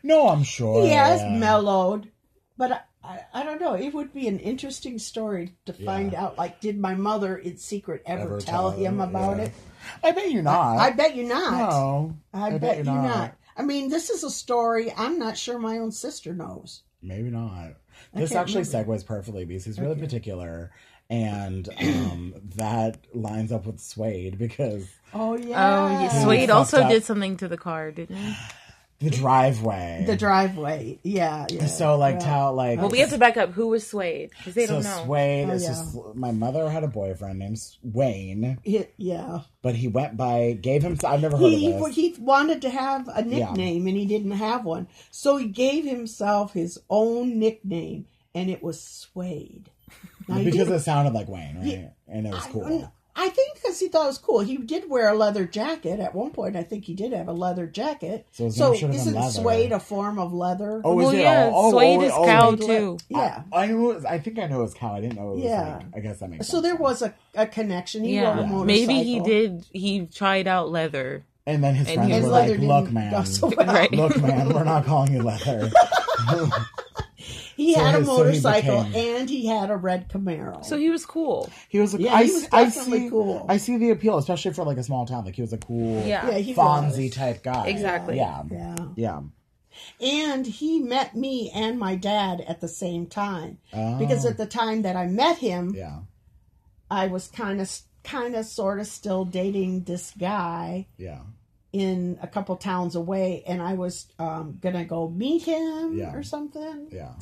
[0.03, 0.83] No, I'm sure.
[0.83, 2.09] he has mellowed,
[2.57, 3.75] but I, I, I don't know.
[3.75, 6.37] It would be an interesting story to find out.
[6.39, 9.45] Like, did my mother in secret ever, Ever tell, tell him him, about yeah.
[9.45, 9.53] it?
[10.03, 10.77] I bet you're not.
[10.79, 11.53] I bet you not.
[11.53, 13.35] No, I, bet, you not.
[13.57, 16.83] I mean, this is a story I'm not sure my own sister knows.
[17.03, 17.75] Maybe not.
[18.15, 18.97] This actually remember.
[18.97, 20.73] segues perfectly because he's really particular,
[21.09, 25.81] and um, that lines up with Suede because Oh yeah.
[25.81, 26.23] Oh, yeah.
[26.25, 26.91] Suede also up.
[26.91, 28.37] did something to the car, didn't he?
[29.01, 30.05] The driveway.
[30.07, 30.99] The driveway.
[31.03, 31.47] Yeah.
[31.51, 32.27] yeah so like yeah.
[32.27, 33.51] tell like Well, we have to back up.
[33.53, 34.31] Who was Suede?
[34.37, 35.05] Because they so don't know.
[35.07, 35.49] Suede.
[35.49, 35.69] Oh, is yeah.
[35.69, 39.41] just, my mother had a boyfriend named Wayne, He- yeah.
[39.63, 40.99] but he went by gave him.
[41.05, 41.95] I've never heard He of this.
[41.97, 46.53] he wanted to have a nickname and he didn't have one, so he gave himself
[46.53, 49.71] his own nickname, and it was Suede.
[50.29, 51.93] Now, because it sounded like Wayne, right?
[52.07, 52.93] And it was cool.
[53.23, 54.41] I think because he thought it was cool.
[54.41, 56.57] He did wear a leather jacket at one point.
[56.57, 58.27] I think he did have a leather jacket.
[58.33, 59.31] So So, name should have been isn't leather.
[59.31, 60.81] suede a form of leather?
[60.85, 61.21] Oh, is it?
[61.21, 62.99] yeah, Oh, oh, Suede oh, is oh, cow Suede too.
[63.11, 63.43] Yeah.
[63.53, 64.95] I, I was, I think I know it was cow.
[64.95, 65.45] I didn't know it was.
[65.45, 65.77] Yeah.
[65.77, 66.63] Like, I guess that makes so sense.
[66.65, 68.05] there was a, a connection.
[68.05, 68.65] He rode a Yeah, motorcycle.
[68.65, 69.67] maybe he did.
[69.73, 71.25] He tried out leather.
[71.47, 73.67] And then his And friends his were like, "Look, man, so well.
[73.67, 73.91] Right.
[73.93, 75.71] look, man, we're not calling you leather."
[77.61, 80.65] He So had a his- so he motorcycle and he had a red Camaro.
[80.65, 81.51] So he was cool.
[81.69, 81.95] He was.
[81.95, 83.45] A, Yeah, I, he was I definitely see, cool.
[83.49, 85.25] I see the appeal, especially for like a small town.
[85.27, 86.31] Like he was a cool, Yeah.
[86.31, 87.15] yeah, he Fonzie was.
[87.15, 87.67] type guy.
[87.69, 88.17] Exactly.
[88.17, 88.43] Yeah.
[88.51, 88.77] Yeah.
[88.97, 89.21] Yeah.
[90.01, 93.59] And he met me and my dad at the same time.
[93.73, 93.99] Oh.
[93.99, 96.01] Because at the time that I met him, Yeah.
[96.91, 97.71] I was kind of,
[98.03, 101.21] kind of, sort of still dating this guy Yeah.
[101.73, 106.13] in a couple towns away, and I was um, gonna go meet him Yeah.
[106.15, 106.89] or something.
[106.91, 107.13] Yeah.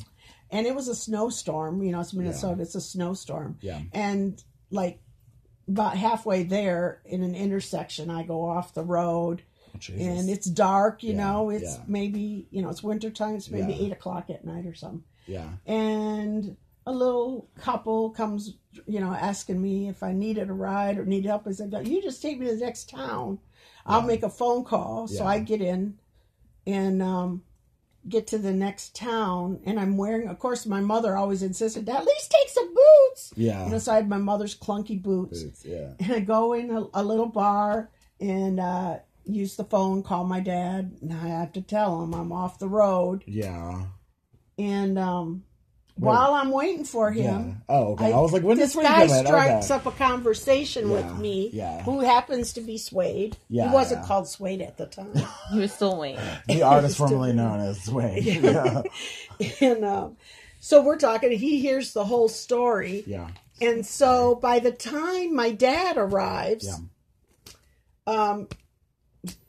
[0.51, 1.81] And it was a snowstorm.
[1.83, 2.61] You know, it's Minnesota.
[2.61, 3.57] It's a snowstorm.
[3.61, 3.81] Yeah.
[3.93, 4.99] And like
[5.67, 9.43] about halfway there in an intersection, I go off the road.
[9.77, 10.01] Jesus.
[10.01, 11.83] and it's dark you Yeah, know it's yeah.
[11.87, 13.85] maybe you know it's winter time it's maybe Yeah.
[13.85, 15.47] eight o'clock at night or something yeah.
[15.67, 16.57] and
[16.87, 18.55] a little couple comes
[18.87, 22.01] you know asking me if i needed a ride or need help i said you
[22.01, 23.37] just take me to the next town
[23.85, 24.07] i'll Yeah.
[24.07, 25.29] make a phone call so Yeah.
[25.29, 25.99] i get in
[26.65, 27.43] and um
[28.07, 32.05] get to the next town and i'm wearing of course my mother always insisted at
[32.05, 33.65] least take some boots Yeah.
[33.65, 35.91] you know so i had my mother's clunky boots Boots, yeah.
[35.99, 37.89] and I go in a, a little bar
[38.21, 42.31] and uh, use the phone, call my dad, and I have to tell him I'm
[42.31, 43.23] off the road.
[43.27, 43.83] Yeah.
[44.57, 45.43] And um,
[45.99, 47.23] while I'm waiting for Yeah.
[47.37, 48.11] him, Oh, okay.
[48.13, 49.73] I, was like, when this did guy strikes Okay.
[49.75, 51.81] up a conversation Yeah, with me, yeah.
[51.83, 53.37] who happens to be Suede.
[53.49, 54.07] Yeah, he wasn't yeah.
[54.07, 55.13] called Suede at the time.
[55.51, 56.19] He was still Wayne.
[56.47, 58.23] The artist formerly known as Suede.
[58.43, 58.81] Yeah.
[59.61, 60.17] and um,
[60.59, 61.31] so we're talking.
[61.31, 63.29] He hears the whole story, Yeah.
[63.61, 67.53] and so by the time my dad arrives, Yeah.
[68.07, 68.47] um,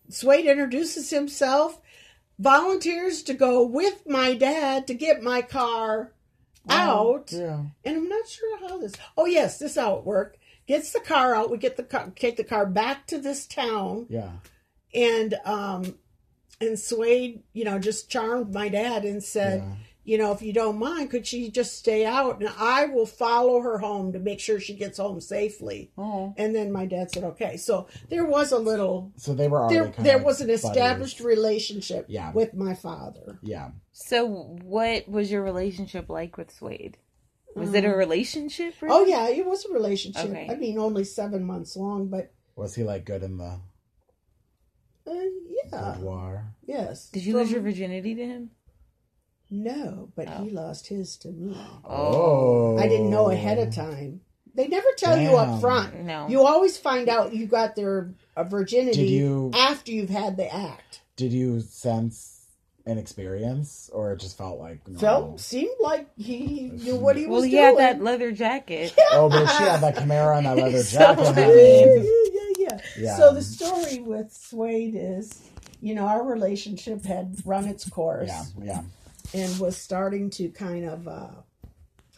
[0.08, 1.80] Suede introduces himself,
[2.38, 6.12] volunteers to go with my dad to get my car
[6.68, 7.64] out, Yeah.
[7.84, 8.92] and I'm not sure how this.
[9.16, 10.38] Oh yes, this is how it worked.
[10.66, 11.50] Gets the car out.
[11.50, 14.30] We get the car, take the car back to this town, Yeah.
[14.94, 15.98] and um,
[16.60, 19.60] and Suede, you know, just charmed my dad and said.
[19.60, 19.74] Yeah.
[20.02, 23.60] You know, if you don't mind, could she just stay out and I will follow
[23.60, 25.92] her home to make sure she gets home safely?
[25.98, 26.34] Oh.
[26.38, 29.74] And then my dad said, "Okay." So there was a little So they were already
[29.74, 30.64] there, there was an buddies.
[30.64, 32.32] established relationship Yeah.
[32.32, 33.38] with my father.
[33.42, 33.72] Yeah.
[33.92, 34.26] So,
[34.62, 36.96] what was your relationship like with Suede?
[37.54, 38.74] Was it a relationship?
[38.80, 38.88] Mm.
[38.90, 40.24] Oh yeah, it was a relationship.
[40.30, 40.48] Okay.
[40.50, 43.60] I mean, only seven months long, but Was he like good in the
[45.06, 45.12] uh,
[45.72, 46.54] yeah, boudoir?
[46.64, 47.10] yes.
[47.10, 48.50] Did you From- lose your virginity to him?
[49.50, 51.56] No, but he lost his to me.
[51.84, 52.78] Oh.
[52.78, 54.20] I didn't know ahead of time.
[54.54, 56.00] They never tell you up front.
[56.00, 56.28] No.
[56.28, 60.52] You always find out you got their uh, virginity Did you- after you've had the
[60.52, 61.02] act.
[61.16, 62.36] Did you sense
[62.86, 65.00] an experience or it just felt like normal?
[65.00, 67.62] Felt seemed like he knew what he Well, was he doing.
[67.62, 68.94] Well, he had that leather jacket.
[68.98, 69.04] Yeah.
[69.12, 71.26] Oh, but she had that Camaro and that leather So, jacket.
[71.26, 71.94] I yeah, yeah,
[72.32, 72.80] yeah, yeah.
[72.98, 73.16] Yeah.
[73.16, 75.42] So the story with Suede is,
[75.80, 78.82] you know, our relationship had run its course yeah, yeah.
[79.34, 81.28] And was starting to kind of, uh,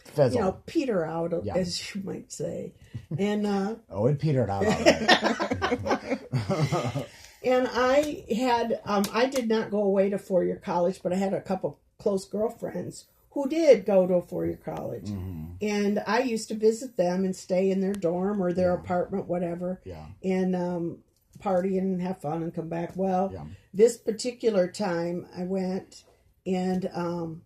[0.05, 0.39] Fizzle.
[0.39, 1.55] you know, peter out, Yeah.
[1.55, 2.73] as you might say.
[3.17, 4.63] And uh, oh, it petered out.
[7.45, 11.17] And I had, um, I did not go away to four year college, but I
[11.17, 15.07] had a couple close girlfriends who did go to a four year college.
[15.07, 15.43] Mm-hmm.
[15.61, 19.81] And I used to visit them and stay in their dorm or their apartment, whatever.
[19.83, 20.99] yeah, and um,
[21.41, 22.93] party and have fun and come back.
[22.95, 23.43] Well, Yeah.
[23.73, 26.05] this particular time I went
[26.45, 27.41] and um,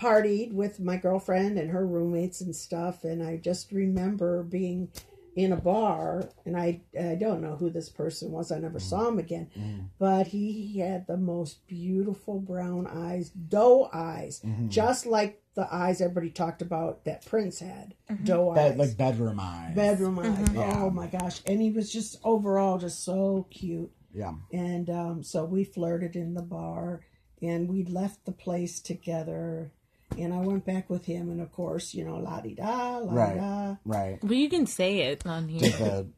[0.00, 4.88] partied with my girlfriend and her roommates and stuff, and I just remember being
[5.34, 8.52] in a bar, and I I don't know who this person was.
[8.52, 8.82] I never mm.
[8.82, 9.88] saw him again, mm.
[9.98, 14.68] but he had the most beautiful brown eyes, doe eyes, mm-hmm.
[14.68, 18.24] just like the eyes everybody talked about that Prince had, mm-hmm.
[18.24, 19.74] doe Bed, eyes like bedroom eyes.
[19.74, 20.42] bedroom mm-hmm.
[20.42, 20.54] eyes.
[20.54, 20.82] Yeah.
[20.82, 21.40] Oh my gosh!
[21.46, 23.90] And he was just overall just so cute.
[24.14, 27.00] Yeah, And um, so we flirted in the bar,
[27.42, 29.72] and we left the place together.
[30.18, 33.12] And I went back with him, and of course, you know, la di da, la
[33.14, 33.34] Right.
[33.34, 33.76] di da.
[33.86, 34.18] right.
[34.22, 35.70] But you can say it on Did here.
[35.72, 36.12] the did,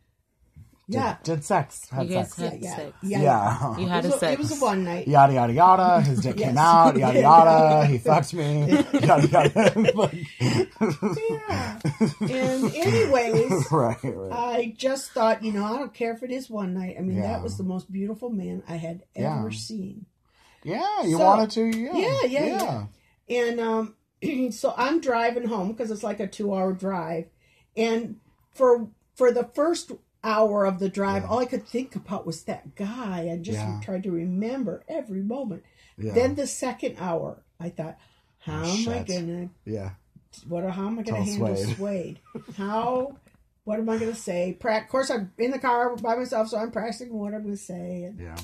[0.99, 2.53] Yeah, did sex had You guys sex?
[2.53, 2.93] had yeah, sex.
[3.03, 3.23] yeah.
[3.23, 3.79] Yeah.
[3.79, 4.33] You It had was, a a, sex.
[4.35, 5.07] it was a one night.
[5.09, 6.01] Yada yada yada.
[6.03, 6.49] His dick Yes.
[6.49, 6.97] came out.
[6.99, 7.87] Yada yada.
[7.87, 8.67] He fucked me.
[8.93, 10.11] Yada yada.
[11.31, 11.79] Yeah.
[12.21, 14.33] And anyways, right, right.
[14.33, 16.97] I just thought, you know, I don't care if it is one night.
[16.99, 17.29] I mean, Yeah.
[17.35, 19.39] that was the most beautiful man I had Yeah.
[19.39, 20.07] ever seen.
[20.65, 21.65] Yeah, you So- wanted to.
[21.67, 22.87] Yeah, Yeah, yeah,
[23.29, 23.39] yeah.
[23.49, 23.95] And um,
[24.51, 27.27] so I'm driving home because it's like a two-hour drive,
[27.77, 28.17] and
[28.55, 29.93] for for the first
[30.25, 31.29] hour of the drive, Yeah.
[31.29, 33.29] all I could think about was that guy.
[33.33, 33.81] I just Yeah.
[33.83, 35.63] tried to remember every moment.
[35.99, 36.13] Yeah.
[36.15, 37.99] Then the second hour, I thought,
[38.39, 39.91] how Oh, am I gonna yeah.
[40.49, 40.65] what?
[40.71, 41.77] How am I gonna Tell handle Suede.
[41.77, 42.21] Suede?
[42.57, 43.17] How?
[43.65, 44.57] What am I gonna say?
[44.59, 47.57] Pra- of course, I'm in the car by myself, so I'm practicing what I'm gonna
[47.57, 48.05] say.
[48.05, 48.37] And Yeah.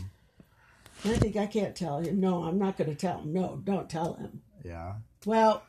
[1.05, 2.21] I think I can't tell him.
[2.21, 3.33] No, I'm not gonna tell him.
[3.33, 4.43] No, don't tell him.
[4.65, 4.95] Yeah.
[5.25, 5.63] Well,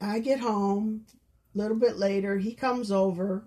[0.00, 1.06] I get home
[1.54, 2.38] a little bit later.
[2.38, 3.44] He comes over,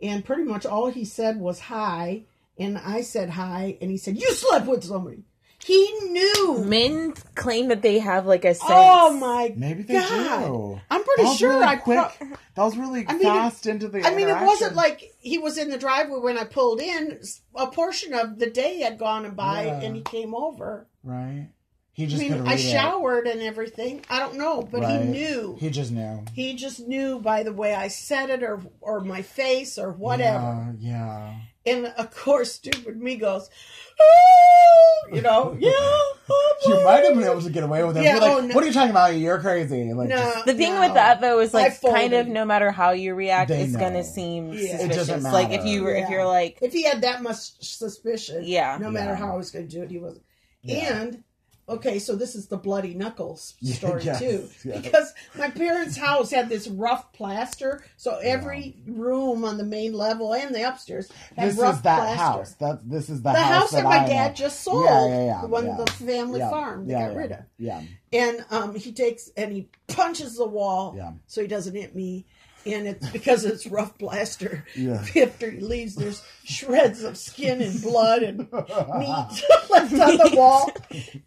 [0.00, 2.24] and pretty much all he said was hi.
[2.58, 5.24] And I said hi, and he said, You slept with somebody.
[5.64, 6.64] He knew.
[6.64, 8.62] Men claim that they have like a sense.
[8.68, 10.46] Oh my Maybe they God.
[10.46, 10.80] do.
[10.90, 11.98] I'm pretty That was sure really I quick.
[12.18, 14.04] pro- that was really I mean, fast into the.
[14.06, 14.76] I mean, it wasn't interaction.
[14.76, 17.20] like he was in the driveway when I pulled in.
[17.54, 19.80] A portion of the day had gone by, Yeah.
[19.82, 20.88] and he came over.
[21.04, 21.48] right.
[21.94, 22.70] He just I mean, could I read it.
[22.72, 24.02] showered and everything.
[24.08, 25.02] I don't know, but Right.
[25.02, 25.58] he knew.
[25.60, 26.24] He just knew.
[26.34, 30.74] He just knew by the way I said it, or or my face, or whatever.
[30.80, 31.34] Yeah.
[31.64, 33.48] And of course, stupid me goes,
[34.00, 35.70] "Oh," ah, you know, yeah.
[35.74, 36.74] oh, yeah.
[36.78, 38.02] You might have been able to get away with it.
[38.04, 38.54] Yeah, like, oh, no.
[38.54, 39.14] what are you talking about?
[39.16, 39.92] You're crazy.
[39.92, 40.80] Like, No, just- The thing no.
[40.80, 43.80] with that though is like kind of no matter how you react, They it's know.
[43.80, 44.58] gonna seem Yeah.
[44.60, 45.06] It suspicious.
[45.08, 48.78] doesn't Like if you were, if you're like, if he had that much suspicion, Yeah.
[48.80, 49.16] no matter Yeah.
[49.18, 50.24] how I was going to do it, he wasn't.
[50.62, 51.00] Yeah.
[51.00, 51.24] And
[51.68, 54.80] okay, so this is the bloody knuckles story yes, too, yeah.
[54.80, 60.34] because my parents' house had this rough plaster, so every room on the main level
[60.34, 62.22] and the upstairs had this rough is that plaster.
[62.22, 62.54] house.
[62.54, 64.34] That this is the, the house that, my I dad know.
[64.34, 65.40] just sold, Yeah, yeah, yeah.
[65.42, 65.76] the one yeah.
[65.76, 66.50] the family yeah.
[66.50, 67.18] farm they yeah, got yeah.
[67.18, 67.38] rid of.
[67.58, 67.82] Yeah.
[68.12, 71.12] And um, he takes and he punches the wall Yeah.
[71.26, 72.26] so he doesn't hit me.
[72.64, 74.64] And it's because it's rough plaster.
[74.76, 75.04] Yeah.
[75.22, 80.70] After he leaves, there's shreds of skin and blood and meat left on the wall,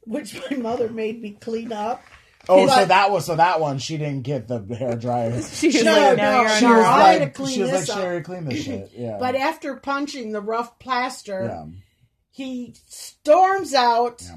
[0.05, 2.01] which my mother made me clean up.
[2.47, 5.41] Oh, And so I- that was so that one she didn't get the hair dryer.
[5.41, 6.99] she was No, like, no, now she on she your was I own.
[6.99, 7.97] had to like, clean she was this up.
[7.97, 8.91] Sherry, clean this shit.
[8.95, 9.17] Yeah.
[9.19, 11.65] But after punching the rough plaster, yeah.
[12.31, 14.35] he storms out, Yeah.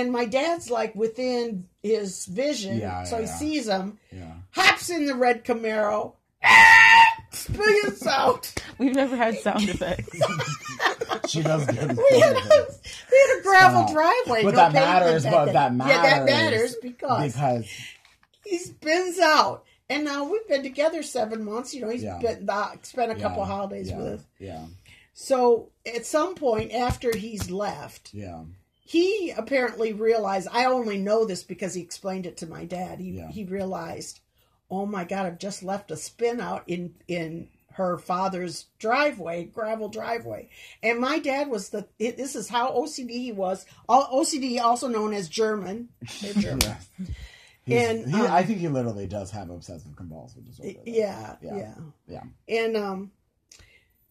[0.00, 3.36] and my dad's like within his vision, Yeah, so yeah, he yeah.
[3.38, 4.32] sees him, Yeah.
[4.50, 6.12] hops in the red Camaro,
[7.32, 8.52] spins out.
[8.78, 10.18] We've never had sound effects.
[11.30, 11.96] She does good.
[11.96, 12.66] We had, a,
[13.10, 13.92] we had a gravel Stop.
[13.92, 14.42] driveway.
[14.44, 15.78] But no that matters, but then.
[15.78, 17.68] that Yeah, that matters matters because, because
[18.44, 19.64] he spins out.
[19.90, 21.74] And now we've been together seven months.
[21.74, 22.18] You know, he's Yeah.
[22.18, 24.26] been, uh, spent a couple holidays yeah, with.
[24.38, 24.64] Yeah.
[25.14, 28.42] So at some point after he's left, Yeah.
[28.84, 33.10] he apparently realized i only know this because he explained it to my dad he,
[33.10, 33.28] Yeah.
[33.28, 34.20] he realized
[34.70, 39.88] oh my god i've just left a spin out in in her father's driveway gravel
[39.88, 40.48] driveway
[40.82, 45.28] and my dad was the this is how ocd he was ocd also known as
[45.28, 45.88] german
[46.38, 46.60] german
[47.66, 47.80] Yeah.
[47.90, 50.78] And, he, um, I think he literally does have obsessive compulsive disorder.
[50.86, 51.56] yeah Yeah.
[51.56, 51.74] yeah
[52.08, 52.22] Yeah.
[52.48, 53.10] and um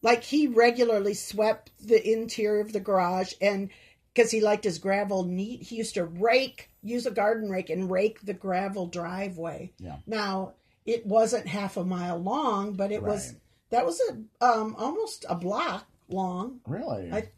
[0.03, 3.69] like he regularly swept the interior of the garage and
[4.13, 5.61] because he liked his gravel neat.
[5.61, 9.73] He used to rake, use a garden rake, and rake the gravel driveway.
[9.77, 9.97] Yeah.
[10.05, 10.53] Now
[10.85, 13.35] it wasn't half a mile long, but it was
[13.69, 16.61] that was a um almost a block long.
[16.65, 17.11] Really?
[17.11, 17.31] I-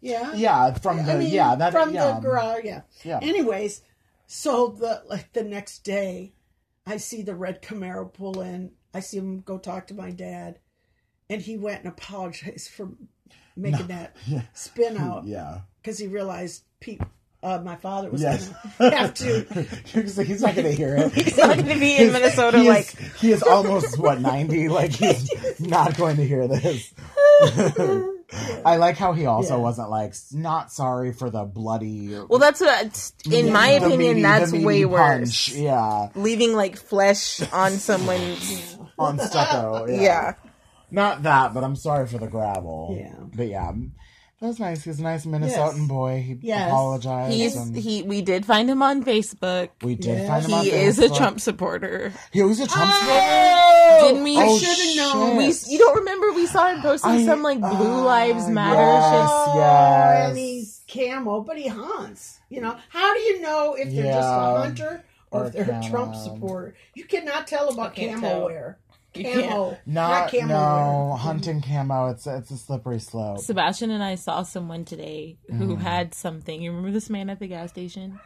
[0.00, 0.32] Yeah.
[0.34, 2.64] yeah, from the I mean, yeah that from yeah, the garage.
[2.64, 2.82] Yeah.
[3.04, 3.18] Yeah.
[3.22, 3.82] Anyways,
[4.26, 6.32] so the like the next day,
[6.86, 8.72] I see the red Camaro pull in.
[8.92, 10.58] I see him go talk to my dad,
[11.28, 12.90] and he went and apologized for
[13.56, 14.42] making that Yeah.
[14.52, 15.60] spin out yeah.
[15.80, 17.00] because he realized Pete,
[17.42, 18.50] uh, my father was Yes.
[18.78, 19.62] going to have to.
[20.24, 21.12] He's not going to hear it.
[21.12, 24.68] He's not gonna be in Minnesota he like is, he is almost what ninety.
[24.68, 25.28] Like he's
[25.60, 26.92] not going to hear this.
[28.64, 29.62] I like how he also Yeah.
[29.62, 32.14] wasn't like not sorry for the bloody.
[32.28, 34.92] Well, that's what, in my opinion, meaty- that's way punch.
[34.92, 35.48] worse.
[35.48, 38.76] Yeah, Leaving like flesh on someone's.
[38.98, 39.86] on stucco.
[39.88, 40.00] Yeah.
[40.00, 40.32] yeah.
[40.92, 42.96] not that, but I'm sorry for the gravel.
[43.00, 43.14] Yeah.
[43.34, 43.72] but yeah,
[44.40, 44.84] that was nice.
[44.84, 45.88] He's a nice Minnesotan Yes.
[45.88, 46.24] boy.
[46.26, 46.68] He Yes.
[46.68, 47.34] apologized.
[47.34, 48.02] He's and he.
[48.02, 49.68] We did find him on Facebook.
[49.82, 50.26] we did Yeah.
[50.28, 50.72] find him on Facebook.
[50.72, 52.12] He is a Trump supporter.
[52.32, 54.38] He was a Trump Oh, Didn't we?
[54.38, 55.36] I Oh, should have known.
[55.36, 55.68] We, shit.
[55.68, 57.68] you don't remember we saw him posting I- some like Blue
[58.00, 59.28] uh, Lives Matter yes.
[59.30, 60.28] Oh, yes.
[60.30, 62.38] and he's camo, but he hunts.
[62.48, 65.80] You know, how do you know if they're just a hunter or, Or if they're
[65.84, 66.74] a Trump supporter?
[66.94, 68.44] You cannot tell about can't camo tell.
[68.46, 68.78] wear.
[69.14, 69.78] You Camo, can't.
[69.86, 71.16] not, Not, camo no wear.
[71.18, 72.10] hunting camo.
[72.10, 73.40] It's it's a slippery slope.
[73.40, 75.80] Sebastian and I saw someone today who Mm.
[75.80, 76.62] had something.
[76.62, 78.20] You remember this man at the gas station?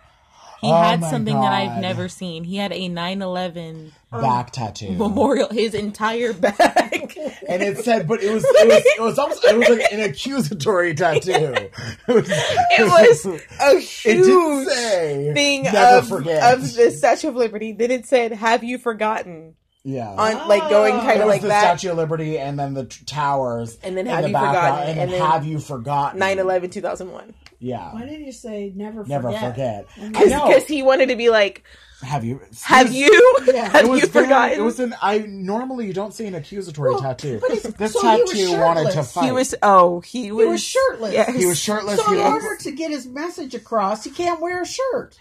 [0.61, 2.45] He Oh had my something that I've never seen.
[2.45, 4.93] He had a 9/11 Back tattoo.
[4.93, 5.49] memorial.
[5.51, 7.17] His entire back.
[7.49, 10.01] and it said, but it was it was it was almost it was like an
[10.11, 11.33] accusatory tattoo.
[12.09, 16.55] It was, it was a It didn't huge say thing never of, forget.
[16.55, 17.73] of the Statue of Liberty.
[17.73, 20.11] Then it said, "Have you forgotten?" Yeah.
[20.11, 21.01] On like going Oh.
[21.01, 21.79] kind of was like the that.
[21.79, 24.89] Statue of Liberty, and then the t- towers, And then have the you forgotten?
[24.89, 27.35] and, And then then have you forgotten 9/11 2001.
[27.61, 29.53] Yeah, Why didn't you say never never forget?
[29.53, 29.87] forget.
[29.99, 30.47] Oh I know.
[30.49, 31.63] Because he wanted to be like,
[32.03, 32.41] Have you?
[32.65, 33.37] "Have this- you?
[33.47, 33.69] Yeah.
[33.71, 34.95] have It was you very- forgotten?" It was an.
[35.01, 37.39] I normally you don't see an accusatory Well, tattoo.
[37.41, 39.25] but This so he was tattoo wanted to fight.
[39.25, 39.55] he was.
[39.63, 40.45] Oh, he was.
[40.45, 41.13] He was shirtless.
[41.15, 41.35] Yes.
[41.35, 41.97] He was shirtless.
[42.01, 45.17] So he in looked- order to get his message across, he can't wear a shirt.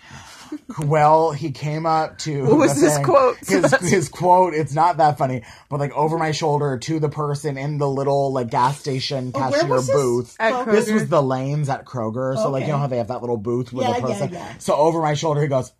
[0.79, 2.43] Well, he came up to.
[2.45, 3.05] What was the his thing.
[3.05, 3.37] quote?
[3.45, 4.53] His, his quote.
[4.53, 8.31] It's not that funny, but like over my shoulder to the person in the little
[8.33, 9.91] like gas station Oh, cashier this?
[9.91, 10.35] booth.
[10.39, 12.35] Oh, This was the lanes at Kroger.
[12.35, 14.33] So like you know how they have that little booth with Yeah, a yeah, person.
[14.33, 14.57] yeah.
[14.57, 15.71] So over my shoulder, he goes,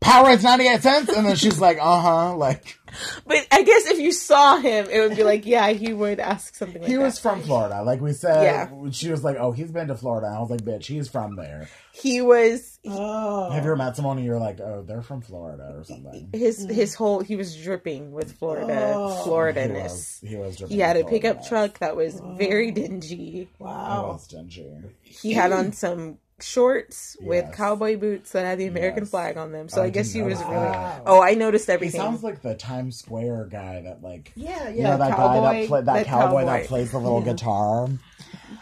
[0.00, 2.78] "Powerades ninety eight cents," and then she's like, "Uh huh," like.
[3.26, 6.54] But I guess if you saw him, it would be like, yeah, he would ask
[6.54, 7.02] something like He that.
[7.02, 8.42] was from Florida, like we said.
[8.42, 8.90] Yeah.
[8.92, 11.68] She was like, "Oh, he's been to Florida." I was like, "Bitch, he's from there."
[11.92, 15.74] He was Oh, Have you ever met someone and you're like, "Oh, they're from Florida"
[15.76, 16.30] or something?
[16.32, 19.16] his his whole he was dripping with Florida Oh.
[19.18, 20.20] He Florida-ness.
[20.22, 20.30] was.
[20.30, 20.56] He was.
[20.56, 23.48] dripping He had a pickup truck that was very dingy.
[23.60, 24.06] I wow.
[24.12, 24.72] was stingy.
[25.02, 29.10] He had on some shorts with cowboy boots that had the American Yes.
[29.10, 29.68] flag on them.
[29.68, 31.02] So I I, guess didn't he was notice really.
[31.06, 32.00] Oh, I noticed He everything.
[32.00, 34.90] sounds like the Times Square guy that like Yeah, you yeah.
[34.90, 37.32] know that guy that play, that that cowboy, that plays the little Yeah.
[37.32, 37.88] guitar.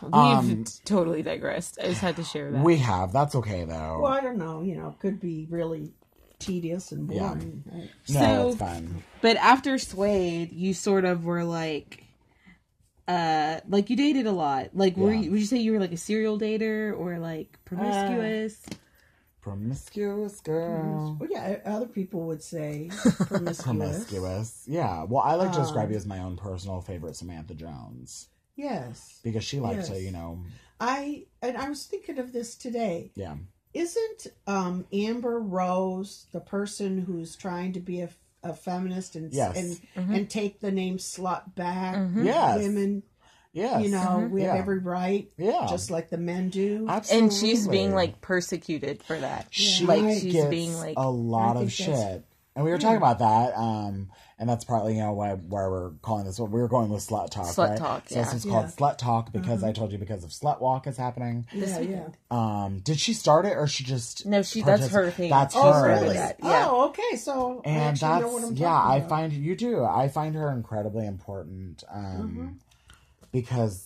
[0.03, 1.79] We've um, totally digressed.
[1.83, 2.63] I just had to share that.
[2.63, 3.13] We have.
[3.13, 4.01] That's okay though.
[4.01, 4.63] Well, I don't know.
[4.63, 5.93] You know, could be really
[6.39, 7.29] tedious and Yeah.
[7.29, 7.65] boring.
[7.73, 7.91] right?
[8.11, 9.03] no, so- it's fine.
[9.23, 12.05] But after Suede, you sort of were like,
[13.09, 14.71] uh, like you dated a lot.
[14.75, 15.21] Like, were Yeah.
[15.23, 18.65] you, would you say you were like a serial dater or like promiscuous?
[19.41, 21.17] Promiscuous girl.
[21.21, 22.91] Well, yeah, other people would say
[23.29, 23.63] promiscuous.
[23.63, 24.65] Promiscuous.
[24.67, 25.05] Yeah.
[25.05, 29.21] Well, I like to describe Um, you as my own personal favorite Samantha Jones Yes,
[29.23, 30.41] because she liked to, you know,
[30.81, 33.13] I and I was thinking of this today.
[33.15, 33.37] yeah.
[33.75, 38.09] Isn't um, Amber Rose the person who's trying to be a,
[38.51, 39.57] a feminist and Yes.
[39.97, 41.97] and and take the name slut back?
[41.97, 42.25] Mm-hmm.
[42.27, 42.59] Yes.
[42.59, 43.03] Women,
[43.53, 43.83] Yes.
[43.85, 44.31] you know, mm-hmm.
[44.35, 44.61] we have Yeah.
[44.61, 45.67] every right, Yeah.
[45.69, 46.87] just like the men do.
[46.89, 47.25] Absolutely.
[47.29, 49.47] And she's being like persecuted for that.
[49.51, 52.25] she like she's gets being like a lot of think that's- shit.
[52.57, 55.91] And we were talking about that, um, and that's partly you know why where we're
[56.01, 56.41] calling this.
[56.41, 57.79] What we were going with slut talk, Slut right?
[57.79, 58.25] talk, So yeah.
[58.25, 58.71] this is called Yeah.
[58.71, 61.47] slut talk because I told you because of slut walk is happening.
[61.53, 62.09] yeah, yeah.
[62.31, 65.29] Um, did she start it or she just No, she- that's her thing.
[65.29, 65.87] That's Oh, her.
[65.87, 66.15] really?
[66.17, 66.65] that, yeah.
[66.67, 67.17] Oh, okay.
[67.17, 70.35] So and actually that's know what I'm yeah talking i find you do i find
[70.35, 72.49] her incredibly important um Mm-hmm.
[73.33, 73.86] because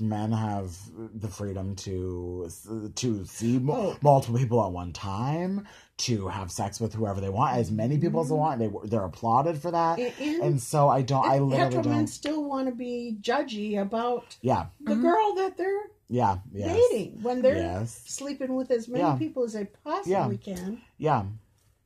[0.00, 0.74] men have
[1.14, 2.48] the freedom to
[2.94, 3.96] to see mu- Oh.
[4.02, 5.66] multiple people at one time
[5.98, 9.04] to have sex with whoever they want as many people as they want they they're
[9.04, 10.22] applauded for that Mm-hmm.
[10.22, 14.66] And- and so i don't i literally don't still want to be judgy about yeah
[14.80, 16.74] the girl that they're yeah yes.
[16.76, 18.02] dating when they're Yes.
[18.06, 19.16] sleeping with as many Yeah.
[19.16, 20.80] people as they possibly can.
[20.98, 21.20] yeah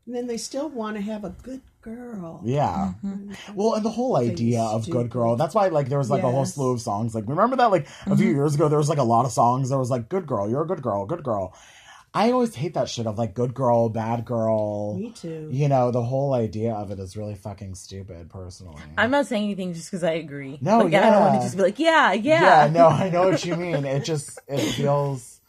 [0.06, 2.40] And then they still want to have a good girl.
[2.44, 2.94] Yeah.
[3.04, 3.54] Mm-hmm.
[3.54, 5.36] Well, and the whole idea of good girl.
[5.36, 7.14] That's why like there was like a whole slew of songs.
[7.14, 9.70] Like remember that like a few years ago there was like a lot of songs
[9.70, 11.54] that was like good girl, you're a good girl, good girl.
[12.14, 14.96] I always hate that shit of like good girl, bad girl.
[14.96, 15.48] Me too.
[15.52, 18.82] You know, the whole idea of it is really fucking stupid personally.
[18.96, 20.58] I'm not saying anything just because I agree.
[20.60, 22.64] No, like, I don't want to just be like, yeah, yeah.
[22.64, 23.84] yeah, no, I know what you mean.
[23.84, 25.40] It just it feels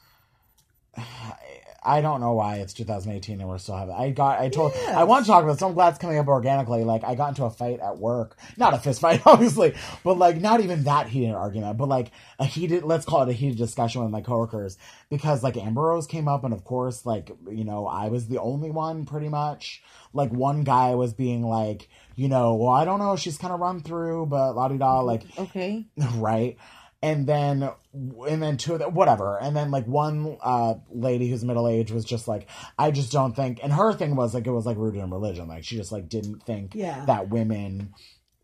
[1.90, 3.96] I don't know why it's 2018 and we're still having.
[3.96, 4.40] I got.
[4.40, 4.74] I told.
[4.90, 5.54] I want to talk about.
[5.54, 6.84] This, so I'm glad it's coming up organically.
[6.84, 9.74] Like I got into a fight at work, not a fist fight, obviously,
[10.04, 12.84] but like not even that heated argument, but like a heated.
[12.84, 14.78] Let's call it a heated discussion with my coworkers
[15.10, 18.38] because like Amber Rose came up, and of course, like you know, I was the
[18.38, 19.82] only one pretty much.
[20.14, 23.60] Like one guy was being like, you know, well, I don't know, she's kind of
[23.60, 25.88] run through, but la di da, like Okay.
[26.16, 26.56] right
[27.02, 29.38] and then and then two of the, whatever.
[29.42, 32.48] And then like one uh lady who's middle aged was just like
[32.78, 35.48] i just don't think and her thing was like it was like rooted in religion.
[35.48, 37.06] Like she just like didn't think Yeah.
[37.06, 37.94] that women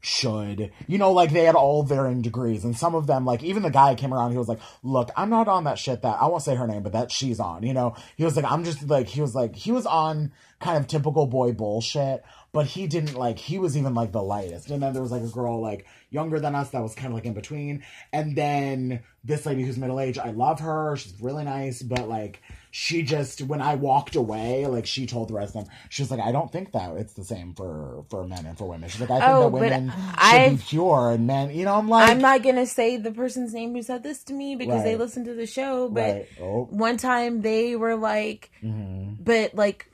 [0.01, 2.64] should you know like they had all varying degrees.
[2.64, 5.30] And some of them like even the guy came around he was like look i'm
[5.32, 7.74] not on that shit that i won't say her name but that she's on you
[7.74, 7.95] know?
[8.16, 11.26] He was like i'm just like he was like he was on kind of typical
[11.26, 12.24] boy bullshit
[12.56, 14.72] but he didn't like he was even like the lightest.
[14.72, 17.14] And then there was like a girl like younger than us that was kind of
[17.14, 17.84] like in between.
[18.14, 20.95] And then this lady who's middle aged i love her.
[20.95, 22.41] She's really nice but like
[22.72, 26.12] she just when i walked away like she told the rest of them she was
[26.12, 28.88] like i don't think that it's the same for for men and for women.
[28.89, 31.76] She's like i think Oh, that women should I've- be pure and men you know
[31.76, 34.84] i'm like I'm not gonna say the person's name who said this to me because
[34.84, 34.99] they Right.
[34.99, 36.28] listened to the show, but right.
[36.41, 36.68] Oh.
[36.70, 39.18] one time they were like, mhm.
[39.24, 39.89] but like,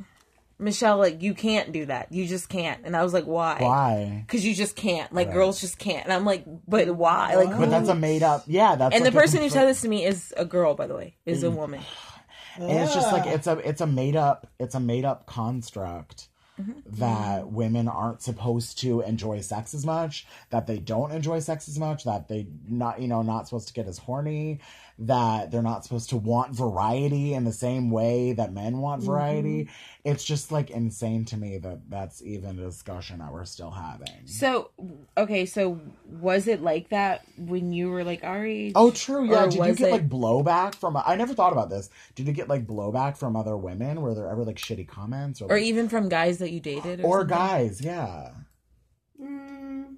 [0.61, 2.11] Michelle, like, you can't do that.
[2.11, 2.79] You just can't.
[2.85, 3.57] And I was like, why?
[3.59, 5.11] why Because you just can't.
[5.11, 5.33] Like, Right.
[5.33, 6.03] girls just can't.
[6.05, 7.35] And I'm like, but why?
[7.35, 9.41] Like, But but who- that's a made up yeah that's and the like a person
[9.41, 11.47] who said this to me is a girl, by the way, is Mm.
[11.47, 11.81] a woman.
[12.57, 16.27] and it's just like it's a it's a made up it's a made up construct
[16.59, 16.99] Mm-hmm.
[16.99, 21.79] that women aren't supposed to enjoy sex as much that they don't enjoy sex as
[21.79, 24.59] much that they not you know not supposed to get as horny
[25.07, 29.67] that they're not supposed to want variety in the same way that men want variety
[30.03, 34.07] it's just like insane to me that that's even a discussion that we're still having
[34.25, 34.69] So,
[35.17, 35.79] okay, so
[36.19, 38.73] was it like that when you were like our age?
[38.75, 39.25] Oh, true.
[39.29, 39.45] Yeah.
[39.45, 40.97] Did you get it- like blowback from?
[40.97, 41.89] I never thought about this.
[42.15, 44.01] Did you get like blowback from other women?
[44.01, 47.01] Were there ever like shitty comments or Or like, even from guys that you dated?
[47.01, 47.79] Or, or guys?
[47.81, 48.31] Yeah,
[49.21, 49.97] Mm,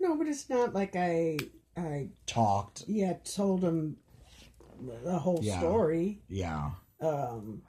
[0.00, 1.36] no, but it's not like I
[1.76, 2.84] I talked.
[2.86, 3.96] yeah told him
[5.04, 5.58] the whole Yeah.
[5.58, 6.22] story.
[6.28, 7.62] Yeah, Um,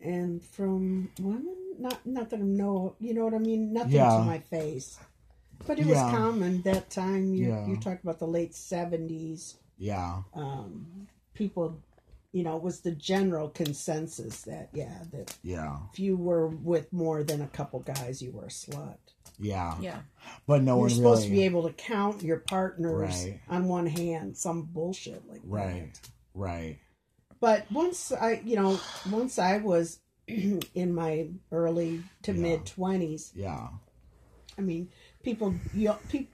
[0.00, 3.72] and from women, not not that I know, you know what I mean.
[3.72, 4.16] Nothing Yeah.
[4.18, 4.98] to my face,
[5.66, 7.34] but it was common that time.
[7.34, 7.66] You Yeah.
[7.66, 9.56] you talked about the late seventies.
[9.78, 11.78] yeah, Um, people,
[12.32, 16.92] you know, it was the general consensus that yeah, that yeah, if you were with
[16.92, 18.98] more than a couple guys, you were a slut.
[19.38, 19.76] yeah.
[19.80, 20.02] Yeah.
[20.46, 21.28] But no You're one supposed really.
[21.30, 23.40] to be able to count your partners Right.
[23.48, 24.36] on one hand.
[24.36, 25.80] Some bullshit like right, that.
[25.80, 26.00] right.
[27.40, 28.78] But once I, you know,
[29.10, 32.40] once I was in my early to Yeah.
[32.40, 33.68] mid twenties, Yeah,
[34.58, 34.88] I mean,
[35.22, 36.28] people, you, pe-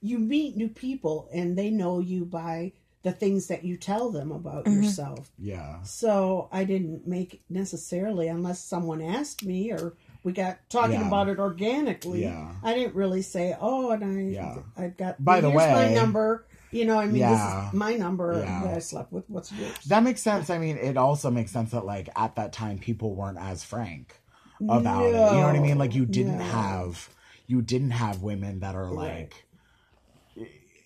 [0.00, 2.72] you meet new people and they know you by
[3.02, 4.82] the things that you tell them about Mm-hmm.
[4.82, 5.30] yourself.
[5.38, 11.06] yeah, So I didn't make necessarily, unless someone asked me or we got talking Yeah.
[11.06, 12.22] about it organically.
[12.22, 12.52] Yeah.
[12.64, 14.56] I didn't really say, "Oh, and I, Yeah.
[14.76, 17.30] I've got By the here's my way- number." You know, I mean, Yeah.
[17.30, 18.62] this is my number Yeah.
[18.64, 19.24] that I slept with.
[19.28, 19.72] What's yours?
[19.86, 20.50] that makes sense.
[20.50, 24.20] I mean, it also makes sense that like at that time people weren't as frank
[24.68, 25.08] about it.
[25.08, 25.78] You know what I mean?
[25.78, 26.44] Like you didn't No.
[26.44, 27.08] have
[27.46, 29.30] you didn't have women that are Right.
[29.30, 29.44] like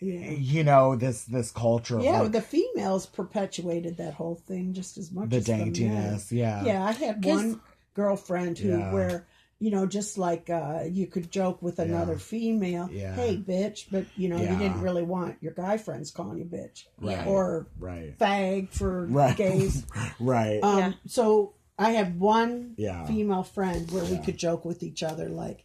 [0.00, 0.30] yeah.
[0.30, 4.96] you know this this culture of Yeah, like, the females perpetuated that whole thing just
[4.98, 5.72] as much the as the men.
[5.72, 6.32] daintiness.
[6.32, 7.60] yeah, Yeah, I had one
[7.94, 8.92] girlfriend who Yeah.
[8.92, 9.26] where
[9.60, 12.18] you know just like uh you could joke with another Yeah.
[12.18, 13.14] female, Yeah.
[13.14, 14.52] "Hey, bitch," but you know Yeah.
[14.52, 17.26] you didn't really want your guy friends calling you bitch Right.
[17.26, 19.84] or right, fag for right, gays.
[20.20, 20.60] right.
[20.62, 20.92] Um, Yeah.
[21.06, 23.06] So I had one Yeah.
[23.06, 25.64] female friend where we could joke with each other, like,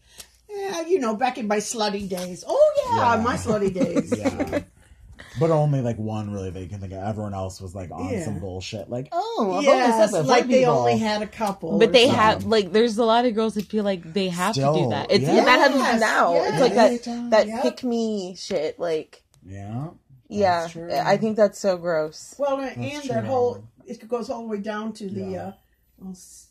[0.50, 2.44] yeah, you know, back in my slutty days.
[2.48, 3.22] Oh yeah, Yeah.
[3.24, 4.14] my slutty days.
[5.36, 5.40] yeah.
[5.40, 7.00] But only like one really they can think of.
[7.00, 8.24] Everyone else was like on Yeah.
[8.26, 8.90] some bullshit.
[8.90, 10.74] Like, oh, I've Yes, only like they people.
[10.74, 11.78] only had a couple.
[11.78, 12.20] But or they something.
[12.20, 14.90] have like there's a lot of girls that feel like they have to Still, do
[14.90, 15.12] that.
[15.12, 15.44] It's yeah.
[15.46, 16.34] that happens Yes, now.
[16.36, 17.06] It's like yes.
[17.06, 17.62] that that Yep.
[17.64, 18.80] pick me shit.
[18.80, 19.90] Like Yeah.
[20.30, 20.92] yeah, true.
[20.94, 22.36] I think that's so gross.
[22.38, 25.42] Well, and That's that whole it goes all the way down to the Yeah.
[25.48, 25.52] uh,
[26.00, 26.45] well, s-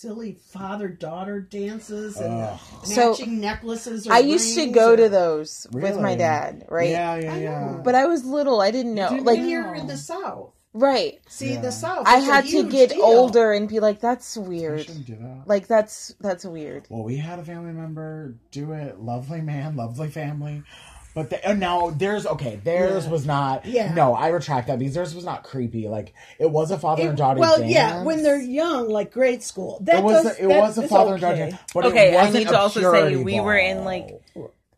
[0.00, 2.60] silly father daughter dances and Ugh.
[2.84, 4.06] So, matching necklaces.
[4.06, 6.90] Or I used to go or- to those with my dad, right?
[6.90, 7.80] Yeah, yeah, yeah.
[7.84, 8.60] But I was little.
[8.60, 9.10] I didn't know.
[9.10, 10.52] Didn't like when you're in the south.
[10.72, 11.18] right.
[11.28, 11.60] See, Yeah.
[11.62, 12.06] the South.
[12.06, 13.02] I had to get deal.
[13.02, 14.86] older and be like, that's We weird.
[14.86, 15.42] shouldn't do that.
[15.46, 16.86] Like that's that's weird.
[16.88, 19.00] Well, we had a family member do it.
[19.00, 20.62] Lovely man, lovely family.
[21.14, 23.10] But the, uh, now theirs, okay, theirs Yeah.
[23.10, 23.66] was not.
[23.66, 23.92] Yeah.
[23.94, 25.88] No, I retract that because theirs was not creepy.
[25.88, 27.40] Like it was a father and daughter.
[27.40, 27.72] well, dance.
[27.72, 29.78] yeah, when they're young, like grade school.
[29.82, 32.12] That it was does, it that was a is father and daughter, dance, but Okay,
[32.12, 34.20] it I wasn't need to also say purity we were in, like.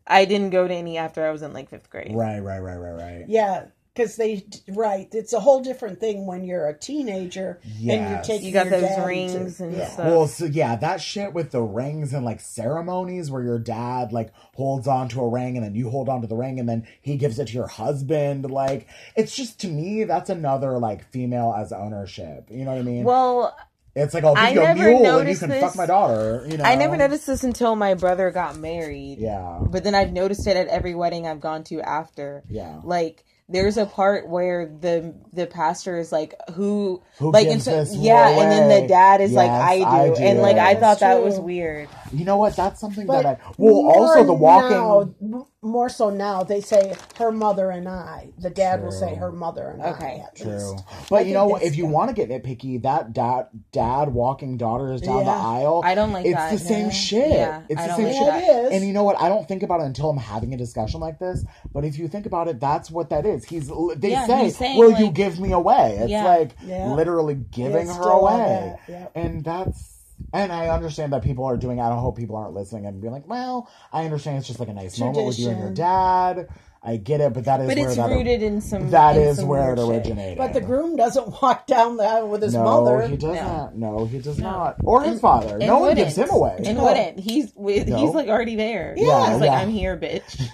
[0.05, 2.11] I didn't go to any after I was in like fifth grade.
[2.13, 3.25] right, right, right, right, right.
[3.29, 5.07] Yeah, because they right.
[5.11, 8.79] It's a whole different thing when you're a teenager and you're taking You got your
[8.79, 9.87] those dad rings to, and yeah.
[9.89, 10.05] stuff.
[10.05, 14.33] Well, so yeah, that shit with the rings and like ceremonies where your dad like
[14.55, 16.87] holds on to a ring and then you hold on to the ring and then
[17.01, 18.49] he gives it to your husband.
[18.49, 22.47] Like, it's just to me, that's another like female as ownership.
[22.49, 23.03] You know what I mean?
[23.03, 23.55] Well,
[23.95, 25.61] it's like I'll give I you a mule and you can this.
[25.61, 26.45] fuck my daughter.
[26.49, 29.19] You know, I never noticed this until my brother got married.
[29.19, 32.43] Yeah, But then I've noticed it at every wedding I've gone to after.
[32.49, 32.81] yeah.
[32.83, 37.87] Like there's a part where the the pastor is like who, Who like gives and
[37.87, 39.83] so- this yeah, and then the dad is like I do.
[39.85, 40.23] I do.
[40.23, 41.25] and like I That's thought that true.
[41.25, 41.89] was weird.
[42.13, 42.55] You know what?
[42.55, 43.51] That's something But that I.
[43.57, 45.29] Well, also the walking.
[45.29, 48.29] now, more so now they say her mother and I.
[48.37, 50.21] The dad will say her mother and Okay.
[50.21, 50.25] I.
[50.25, 50.83] At True, least.
[51.09, 51.61] but I you know what?
[51.61, 55.81] that's If you want to get nitpicky, that dad dad walking daughters down the aisle,
[55.83, 56.51] I don't like it's that.
[56.51, 56.91] the same no.
[56.91, 57.29] shit.
[57.31, 58.25] Yeah, it's I the same like shit.
[58.27, 58.43] That.
[58.43, 58.71] it is.
[58.73, 59.19] And you know what?
[59.19, 61.43] I don't think about it until I'm having a discussion like this.
[61.73, 63.43] But if you think about it, that's what that is.
[63.45, 66.25] He's they Yeah, say, he's saying, "Will you give me away?" It's Yeah.
[66.25, 66.93] like Yeah.
[66.93, 69.11] literally giving it's her away, yep.
[69.15, 69.91] and that's.
[70.31, 71.79] And I understand that people are doing.
[71.81, 74.69] I don't hope people aren't listening and being like, "Well, I understand it's just like
[74.69, 76.47] a nice moment with you and your dad."
[76.85, 79.21] I get it, but that is But where it's that rooted in some that in
[79.21, 79.87] is some where it shit.
[79.87, 80.37] originated.
[80.37, 83.07] But the groom doesn't walk down the aisle with his no, mother.
[83.07, 83.41] he does No.
[83.47, 83.75] not.
[83.77, 84.75] No, he does not.
[84.83, 85.55] Or his father.
[85.57, 86.57] And No one gives him away.
[86.65, 86.83] And No.
[86.83, 87.19] wouldn't.
[87.21, 87.95] He's with, No.
[87.97, 88.95] he's like already there.
[88.97, 89.49] Yeah, He's like.
[89.51, 90.45] I'm here, bitch.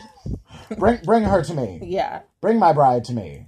[0.78, 1.80] Bring bring her to me.
[1.84, 2.20] Yeah.
[2.41, 3.45] Bring my bride to me.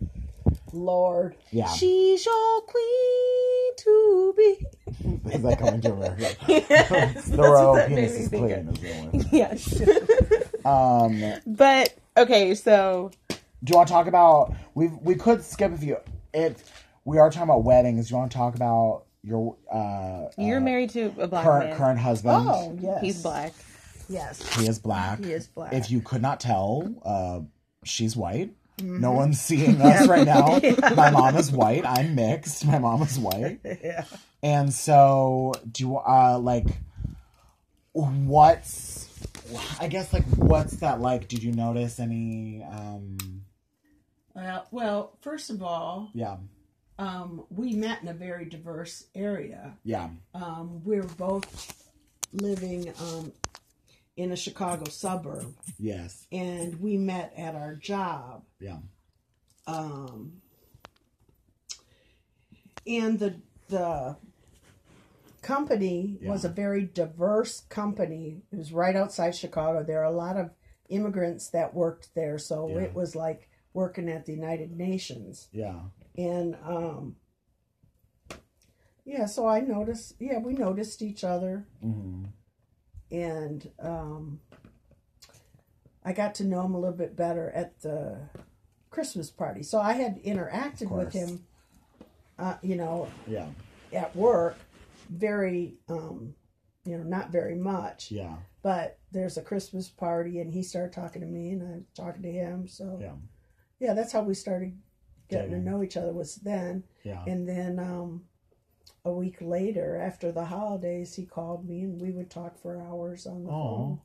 [0.74, 1.36] Lord.
[1.52, 1.68] Yeah.
[1.68, 4.66] She's your queen to be.
[5.32, 6.36] Is that coming to America?
[6.48, 8.70] Yes, the royal penis is think clean.
[8.70, 9.26] Is the one.
[9.32, 9.82] Yes.
[10.64, 14.54] Um, but okay, so do you want to talk about?
[14.76, 15.98] We we could skip a few.
[16.36, 16.62] It.
[17.04, 18.10] We are talking about weddings.
[18.10, 21.70] Do you want to talk about your uh, you're uh, married to a black current
[21.70, 21.78] man.
[21.78, 22.48] current husband?
[22.48, 23.02] Oh, yes.
[23.02, 23.54] He's black.
[24.08, 24.56] Yes.
[24.56, 25.24] He is black.
[25.24, 25.74] He is black.
[25.74, 27.40] If you could not tell, uh,
[27.84, 28.54] she's white.
[28.82, 29.00] Mm-hmm.
[29.00, 30.60] No one's seeing us right now.
[30.96, 31.86] My mom is white.
[31.86, 32.66] I'm mixed.
[32.66, 33.60] My mom is white.
[33.84, 34.06] Yeah.
[34.44, 36.66] And so, do you, uh, like,
[37.94, 39.08] what's,
[39.80, 41.28] I guess, like, what's that like?
[41.28, 43.18] Did you notice any, um,
[44.34, 46.38] Well, well, first of all, yeah,
[46.98, 49.74] um, we met in a very diverse area.
[49.84, 51.84] yeah, Um, we're both
[52.34, 53.32] living um,
[54.18, 58.44] in a Chicago suburb, yes, and we met at our job.
[58.60, 58.80] yeah,
[59.68, 60.42] Um,
[62.86, 64.18] and the the
[65.42, 68.44] company was a very diverse company.
[68.52, 69.84] It was right outside Chicago.
[69.84, 70.52] There are a lot of
[70.90, 72.82] immigrants that worked there, so Yeah.
[72.82, 75.48] it was like working at the United Nations.
[75.54, 75.80] yeah,
[76.18, 77.16] And um,
[79.06, 80.16] yeah, so I noticed.
[80.20, 82.26] Yeah, we noticed each other, hmm
[83.12, 84.40] and um,
[86.04, 88.18] I got to know him a little bit better at the
[88.90, 89.64] Christmas party.
[89.64, 91.44] So I had interacted with him,
[92.40, 93.48] uh, you know, yeah,
[93.94, 94.58] at work,
[95.10, 96.34] very, um,
[96.86, 98.12] you know, not very much.
[98.12, 101.84] yeah, But there's a Christmas party, and he started talking to me, and I was
[101.96, 102.68] talking to him.
[102.68, 103.14] So yeah,
[103.80, 104.78] yeah, that's how we started
[105.30, 105.66] getting Dating.
[105.66, 106.12] to know each other.
[106.12, 107.24] Was then, yeah.
[107.28, 108.24] and then um,
[109.04, 113.26] a week later, after the holidays, he called me, and we would talk for hours
[113.26, 114.00] on the phone.
[114.00, 114.02] Oh,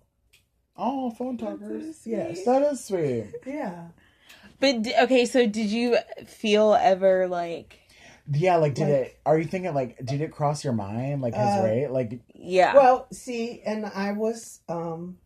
[0.77, 2.07] oh, phone talkers.
[2.07, 2.45] Yes.
[2.45, 3.27] That is sweet.
[3.47, 3.89] Yeah.
[4.59, 7.79] But okay, so did you feel ever like
[8.33, 11.35] Yeah, like, did Like- it, are you thinking, like, did it cross your mind, like,
[11.35, 11.89] his Uh, rate?
[11.89, 12.75] Like, yeah.
[12.75, 15.19] Well, see, and I was um,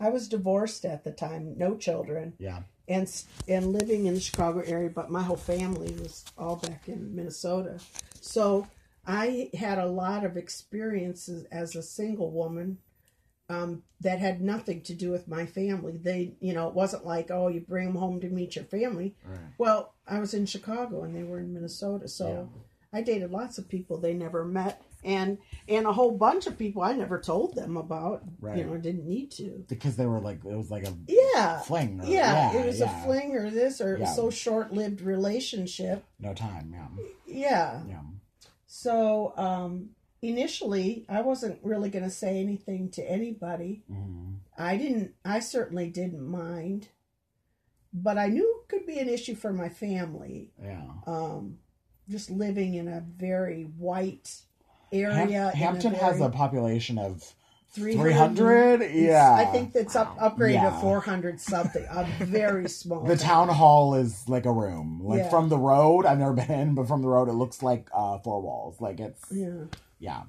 [0.00, 3.08] I was divorced at the time, no children, yeah, and
[3.46, 7.78] and living in the Chicago area, but my whole family was all back in Minnesota.
[8.20, 8.66] So
[9.08, 12.78] I had a lot of experiences as a single woman
[13.48, 15.96] um, that had nothing to do with my family.
[15.96, 19.14] They, you know, it wasn't like, oh, you bring them home to meet your family.
[19.24, 19.38] right.
[19.56, 22.50] Well, I was in Chicago and they were in Minnesota, so
[22.92, 26.82] I dated lots of people they never met, and and a whole bunch of people
[26.82, 28.22] I never told them about.
[28.40, 28.58] Right.
[28.58, 29.64] You know, I didn't need to.
[29.68, 32.00] Because they were like, it was like a Yeah, fling.
[32.02, 33.02] Or, yeah, yeah, it was yeah.
[33.02, 34.12] a fling or this, or Yeah.
[34.12, 36.04] so short-lived relationship.
[36.20, 36.88] No time, yeah.
[37.26, 37.82] Yeah.
[37.88, 38.00] Yeah.
[38.70, 39.90] So um,
[40.22, 43.82] initially, I wasn't really going to say anything to anybody.
[43.90, 45.14] hmm I didn't.
[45.24, 46.88] I certainly didn't mind,
[47.92, 50.50] but I knew it could be an issue for my family.
[50.60, 50.82] Yeah.
[51.06, 51.58] um,
[52.10, 54.34] just living in a very white
[54.92, 55.14] area.
[55.14, 57.34] Ham- in a Hampton has a population of
[57.72, 58.02] 300.
[58.36, 58.90] 300?
[58.94, 59.34] Yeah.
[59.34, 60.70] I think that's up upgraded Yeah.
[60.70, 61.84] to 400 something.
[61.90, 63.04] A very small.
[63.04, 65.00] the town hall is like a room.
[65.02, 65.30] Like Yeah.
[65.30, 68.40] from the road, I've never been, but from the road, it looks like uh, four
[68.40, 68.80] walls.
[68.80, 69.64] Like it's Yeah.
[69.98, 70.22] yeah,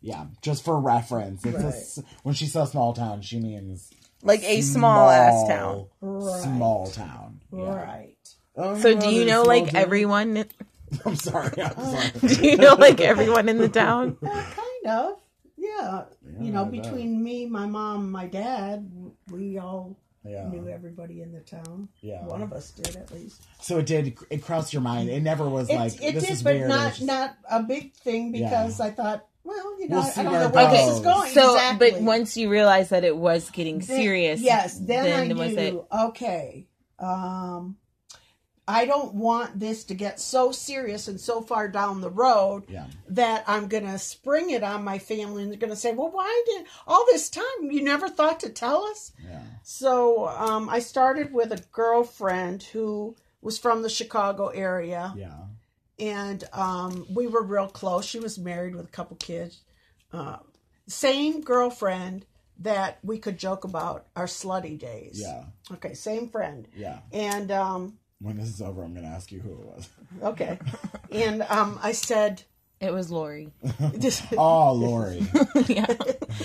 [0.00, 0.26] yeah.
[0.42, 1.74] Just for reference, it's a Right.
[1.74, 3.90] s when she says small town, she means
[4.22, 5.86] Like a small ass town.
[6.00, 6.42] Right.
[6.42, 7.40] Small town.
[7.52, 7.74] Yeah.
[7.74, 8.16] Right.
[8.56, 9.76] Oh, So do you know like town.
[9.82, 10.44] everyone?
[11.04, 11.60] I'm sorry.
[11.62, 11.74] I'm
[12.20, 12.34] sorry.
[12.34, 14.16] Do you know like everyone in the town?
[14.22, 15.16] Uh, kind of.
[15.64, 16.04] Yeah.
[16.40, 16.82] you know, I bet.
[16.82, 18.90] between me, my mom, my dad,
[19.30, 20.48] we all yeah.
[20.48, 21.88] knew everybody in the town.
[22.00, 22.24] Yeah.
[22.24, 23.42] One of us did at least.
[23.60, 24.16] So it did.
[24.30, 25.10] It crossed your mind.
[25.10, 26.68] It never was It, like it this did, is but weird.
[26.68, 30.32] Not just- not a big thing because I thought, well, you know, We'll I, don't
[30.32, 30.72] know where goes.
[30.72, 31.30] this is going.
[31.32, 31.90] So, exactly.
[31.90, 35.58] but once you realized that it was getting Then- serious, yes, then, I was knew.
[35.58, 35.84] it?
[36.06, 36.66] Okay,
[36.98, 37.76] um,
[38.66, 42.86] I don't want this to get so serious and so far down the road Yeah.
[43.08, 46.10] that I'm going to spring it on my family, and they're going to say, "Well,
[46.10, 49.42] why did all this time you never thought to tell us?" Yeah.
[49.62, 55.44] So um, I started with a girlfriend who was from the Chicago area Yeah.
[55.98, 58.06] and um, we were real close.
[58.06, 59.60] She was married with a couple kids.
[60.12, 60.38] Uh,
[60.86, 62.24] same girlfriend
[62.60, 65.20] that we could joke about our slutty days.
[65.20, 65.44] Yeah.
[65.72, 66.66] Okay, same friend.
[66.74, 67.00] Yeah.
[67.12, 69.88] And um, When this is over, I'm going to ask you who it was.
[70.22, 70.58] okay,
[71.12, 72.42] and um, I said,
[72.80, 73.52] it was Lori.
[74.38, 75.26] Oh, Lori.
[75.66, 75.86] yeah.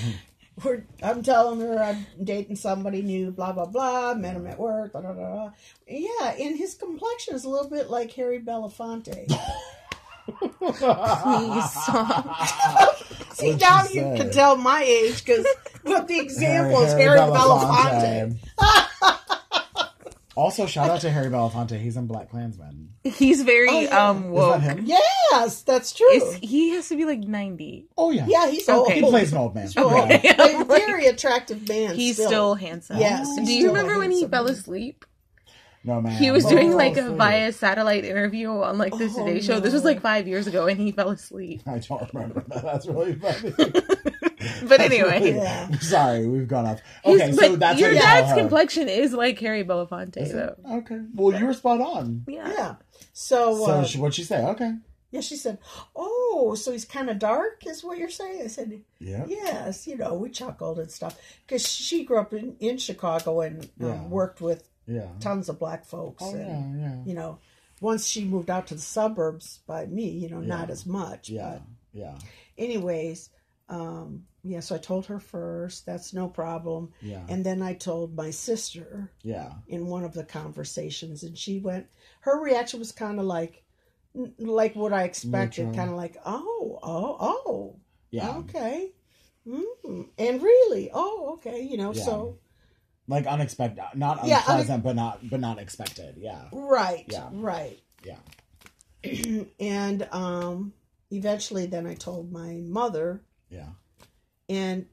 [0.63, 4.13] we're, I'm telling her I'm dating somebody new, blah blah blah.
[4.13, 5.51] Met him at work, blah blah blah.
[5.87, 9.27] Yeah, and his complexion is a little bit like Harry Belafonte.
[10.59, 12.97] Please stop.
[13.33, 15.47] See, What'd now she you can tell my age because
[15.83, 18.37] what the example is Harry, Belafonte.
[20.39, 21.79] Also, shout out to Harry Belafonte.
[21.79, 22.89] He's in Black Klansman.
[23.03, 24.09] He's very Oh, yeah.
[24.09, 24.61] um Is woke.
[24.61, 24.85] that him?
[24.85, 26.09] Yes, that's true.
[26.11, 27.87] Is- he has to be like ninety.
[27.97, 28.25] Oh yeah.
[28.27, 28.95] yeah, he's Okay.
[28.95, 29.65] He plays an old man.
[29.65, 29.93] He's old.
[29.93, 30.35] Okay.
[30.61, 31.95] A very attractive man.
[31.95, 32.27] He's still.
[32.27, 32.97] still, handsome.
[32.97, 35.05] Yes, Do you remember when he handsome fell asleep?
[35.83, 36.11] No man.
[36.21, 37.15] He was Oh, doing like a sweet.
[37.17, 39.61] via satellite interview on like the Oh, Today Show.
[39.61, 41.61] This was like five years ago, and he fell asleep.
[41.65, 42.63] I don't remember that.
[42.63, 43.53] That's really funny.
[44.67, 45.69] But anyway, Yeah.
[45.81, 46.81] Sorry, we've gone off.
[47.03, 48.35] He's- Okay, but so that's your what you tell dad's her.
[48.37, 50.55] complexion is like Harry Belafonte, though.
[50.77, 50.99] Okay.
[51.13, 52.23] Well, you were spot on.
[52.27, 52.47] Yeah.
[52.49, 52.75] Yeah.
[53.13, 54.43] So, So uh, she, what'd she say?
[54.45, 54.73] Okay.
[55.11, 55.57] yeah, she said,
[55.95, 59.25] "Oh, so he's kind of dark, is what you're saying?" I said, Yeah.
[59.27, 63.63] "Yes." You know, we chuckled and stuff because she grew up in, in Chicago and
[63.81, 64.03] um, Yeah.
[64.07, 65.07] worked with Yeah.
[65.19, 66.23] tons of black folks.
[66.25, 66.95] Oh and, yeah, yeah.
[67.05, 67.39] You know,
[67.81, 71.29] once she moved out to the suburbs by me, you know, not as much.
[71.29, 71.49] Yeah.
[71.53, 71.61] But
[71.93, 72.15] Yeah.
[72.57, 73.29] anyways,
[73.69, 74.59] um, yeah.
[74.61, 75.85] So I told her first.
[75.85, 76.91] That's no problem.
[77.01, 77.23] Yeah.
[77.27, 79.53] And then I told my sister Yeah.
[79.67, 81.87] in one of the conversations, and she went.
[82.21, 83.63] Her reaction was kind of like,
[84.37, 87.75] like what I expected, kind of like, oh, oh, oh,
[88.11, 88.37] Yeah.
[88.39, 88.91] okay,
[89.47, 92.03] mm, and really, oh, okay, you know, Yeah.
[92.05, 92.39] so
[93.07, 96.15] Like unexpected, not Yeah, unpleasant, but not, but not expected.
[96.17, 96.49] Yeah.
[96.51, 97.29] right, Yeah.
[97.31, 98.19] right, Yeah.
[99.59, 100.73] and um,
[101.11, 103.69] eventually, then I told my mother, Yeah.
[104.49, 104.85] And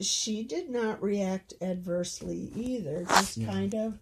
[0.00, 3.46] she did not react adversely either, just Yeah.
[3.46, 3.98] kind of,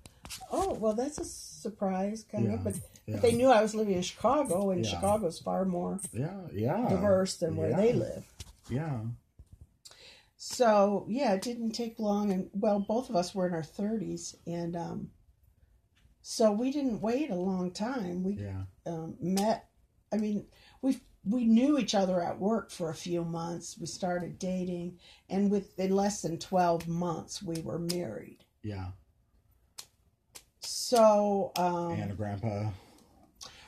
[0.51, 2.55] oh, well, that's a surprise, kind Yeah.
[2.55, 2.75] of, but.
[3.07, 3.17] Yeah.
[3.17, 4.87] But they knew I was living in Chicago, and.
[4.87, 6.47] Chicago's far more Yeah.
[6.53, 6.89] Yeah.
[6.89, 8.25] diverse than where they live.
[8.71, 9.01] Yeah.
[10.37, 14.37] So yeah, it didn't take long, and well, both of us were in our thirties,
[14.47, 15.11] and um,
[16.21, 18.23] so we didn't wait a long time.
[18.25, 18.63] We Yeah.
[18.87, 19.69] um, met.
[20.13, 20.47] I mean,
[20.81, 23.77] we we knew each other at work for a few months.
[23.79, 24.99] We started dating,
[25.31, 28.39] and within less than twelve months, we were married.
[28.63, 28.89] Yeah.
[30.61, 32.71] So, um, And a grandpa.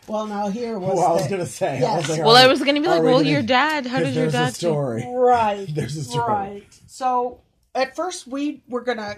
[0.06, 1.76] well, now here was Well, I was gonna say.
[1.76, 2.08] I Yes.
[2.08, 3.86] was like, Well, I was gonna be like, well, gonna- your dad.
[3.86, 4.52] How did your there's dad?
[4.52, 5.04] a story.
[5.08, 5.66] right.
[5.74, 6.26] There's a story.
[6.32, 6.80] Right.
[6.86, 7.40] So
[7.74, 9.16] at first we were gonna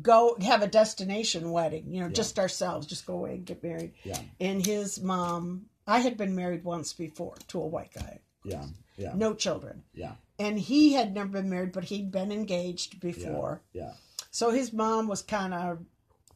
[0.00, 2.12] go have a destination wedding, you know, Yeah.
[2.14, 3.92] just ourselves, just go away and get married.
[4.04, 4.18] Yeah.
[4.40, 8.64] And his mom, I had been married once before to a white guy, Yeah.
[8.96, 9.12] Yeah.
[9.14, 9.82] no children.
[9.94, 10.12] Yeah.
[10.38, 13.62] And he had never been married, but he'd been engaged before.
[13.72, 13.92] Yeah.
[14.30, 15.78] So his mom was kind of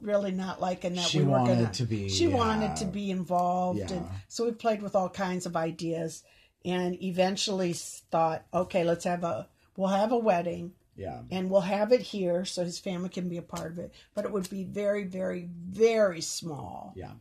[0.01, 2.37] really not liking that She we were wanted gonna to be, she yeah.
[2.37, 3.93] wanted to be involved Yeah.
[3.97, 6.23] and so we played with all kinds of ideas
[6.67, 11.23] and eventually thought okay let's have a we'll have a wedding Yeah.
[11.31, 14.27] and we'll have it here so his family can be a part of it but
[14.27, 17.13] it would be very very very small Yeah.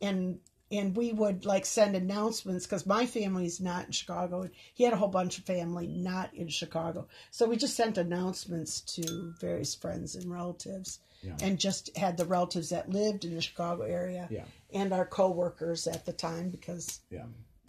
[0.00, 0.38] and
[0.76, 4.96] and we would like send announcements because my family's not in chicago he had a
[4.96, 10.14] whole bunch of family not in chicago so we just sent announcements to various friends
[10.16, 11.36] and relatives Yeah.
[11.40, 14.44] and just had the relatives that lived in the chicago area Yeah.
[14.72, 17.26] and our co-workers at the time because Yeah.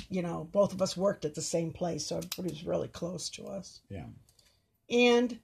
[0.10, 3.28] you know, both of us worked at the same place, so everybody was really close
[3.32, 3.82] to us.
[3.89, 4.06] Yeah.
[4.89, 5.39] And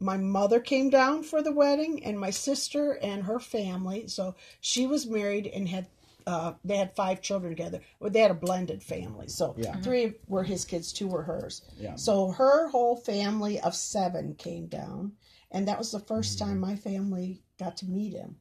[0.00, 4.08] my mother came down for the wedding, and my sister and her family.
[4.08, 5.86] So she was married and had
[6.26, 7.80] uh, they had five children together.
[8.00, 9.28] They had a blended family.
[9.28, 9.76] So Yeah.
[9.76, 11.62] three were his kids, two were hers.
[11.78, 11.96] Yeah.
[11.96, 15.12] So her whole family of seven came down,
[15.50, 18.36] and that was the 1st time my family got to meet him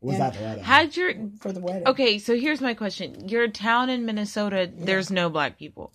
[0.00, 0.64] Was And that the wedding?
[0.64, 1.86] Had your for the wedding.
[1.86, 2.18] okay?
[2.18, 5.92] So here's my question: Your town in Minnesota, there's no black people,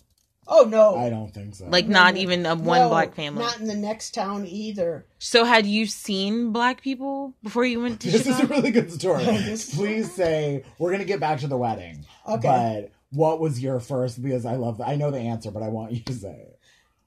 [0.48, 1.66] Oh no, I don't think so.
[1.66, 2.20] like No, not no.
[2.20, 3.42] even a one No, black family.
[3.44, 5.06] Not in the next town either.
[5.18, 8.92] So had you seen black people before you went to this is a really good
[8.92, 9.24] story.
[9.74, 12.06] Please say we're gonna get back to the wedding.
[12.28, 12.88] Okay.
[12.88, 14.22] But what was your first?
[14.22, 14.80] Because I love.
[14.80, 16.58] I know the answer, but I want you to say it.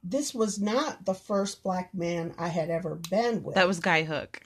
[0.03, 3.55] This was not the first black man I had ever been with.
[3.55, 4.41] that was Guy Hook.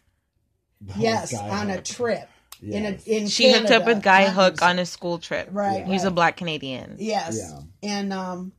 [0.82, 1.84] That yes, Guy on a Hook.
[1.86, 2.30] trip.
[2.62, 5.50] In a, in She hooked up with Guy Hook on a school trip.
[5.52, 5.86] right.
[5.86, 6.96] He's a black Canadian.
[6.98, 7.38] Yes.
[7.40, 7.60] Yeah.
[7.92, 8.54] And um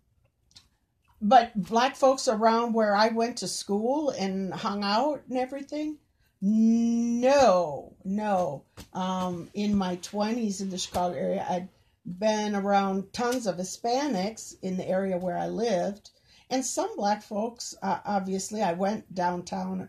[1.24, 5.98] but black folks around where I went to school and hung out and everything?
[6.40, 8.64] No, no.
[8.92, 11.68] Um in my 20s in the Chicago area, I'd
[12.06, 16.10] been around tons of Hispanics in the area where I lived
[16.50, 19.88] and some black folks uh, obviously I went downtown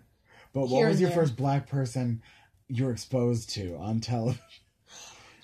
[0.54, 1.20] But what was your there.
[1.20, 2.22] first black person
[2.70, 4.42] you were exposed to on television?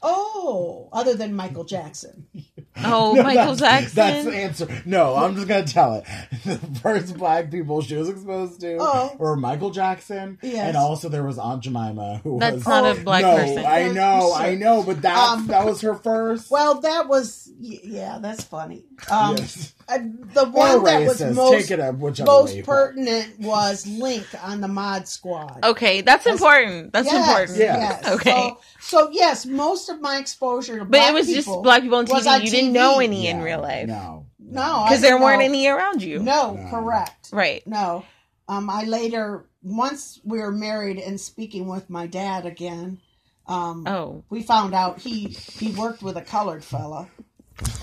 [0.04, 2.26] Oh, other than Michael Jackson.
[2.84, 3.96] Oh, No, Michael that's, Jackson.
[3.96, 4.36] That's the
[4.68, 4.82] answer.
[4.86, 6.06] No, I'm just gonna tell it.
[6.46, 9.14] The first black people she was exposed to Oh.
[9.20, 10.70] were Michael Jackson, Yes.
[10.70, 13.66] and also there was Aunt Jemima, who That's was not Oh, a black no, person.
[13.66, 16.50] I know, I know, but that Um, that was her first.
[16.50, 18.86] Well, that was yeah, that's funny.
[19.12, 19.74] Um yes.
[19.92, 19.98] Uh,
[20.34, 21.36] the or one that was racist.
[21.36, 22.66] most Take it up whichever most way you want.
[22.96, 25.60] pertinent was Link on the Mod Squad.
[25.64, 26.94] Okay, that's important.
[26.94, 27.58] That's Yes, important.
[27.60, 27.78] Yeah.
[27.78, 28.08] yes.
[28.14, 28.54] Okay.
[28.80, 30.92] So, so yes, most of my exposure to black people.
[30.92, 32.32] But black it was people just black people on was TV.
[32.34, 32.74] on you didn't TV.
[32.74, 33.88] know any in Yeah, real life.
[33.88, 35.46] No, No, I Because there didn't weren't know.
[35.46, 36.20] any around you.
[36.20, 36.70] No, No.
[36.70, 37.30] correct.
[37.32, 37.66] Right.
[37.68, 38.04] No.
[38.48, 43.00] Um, I later, once we were married and speaking with my dad again,
[43.48, 44.24] um, Oh.
[44.30, 47.08] we found out he he worked with a colored fella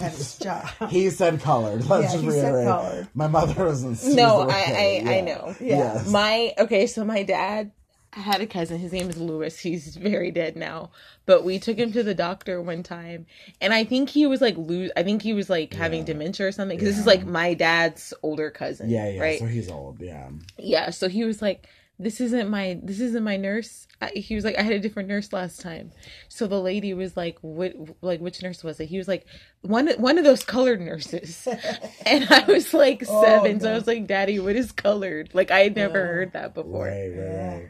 [0.01, 0.69] at his job.
[0.91, 1.87] he said colored.
[1.87, 2.67] Let's Yeah, just he said reiterate.
[2.67, 3.09] colored.
[3.15, 4.03] My mother wasn't.
[4.15, 5.55] No, was I, okay, I, I know.
[5.61, 5.77] Yeah.
[5.79, 6.09] Yes.
[6.11, 7.73] My okay, so my dad
[8.13, 8.79] had a cousin.
[8.79, 9.59] His name is Lewis.
[9.59, 10.91] He's very dead now.
[11.27, 13.27] But we took him to the doctor one time,
[13.61, 14.91] and I think he was like lose.
[14.97, 16.79] I think he was like having dementia or something.
[16.79, 18.89] Because this is like my dad's older cousin.
[18.89, 19.21] Yeah, yeah.
[19.21, 19.39] Right.
[19.39, 20.01] So he's old.
[20.01, 20.29] Yeah.
[20.57, 20.91] yeah.
[20.91, 21.67] So he was like,
[21.99, 22.79] "This isn't my.
[22.83, 25.91] This isn't my nurse." I, he was like, "I had a different nurse last time."
[26.29, 27.75] So the lady was like, "What?
[28.01, 29.27] Like which nurse was it?" He was like,
[29.63, 29.89] "One.
[29.99, 31.47] One of those colored nurses."
[32.07, 35.51] and I was like Oh, seven, so I was like, "Daddy, what is colored?" Like
[35.51, 36.05] I had never Yeah.
[36.07, 36.87] heard that before.
[36.87, 37.69] Right, right, right.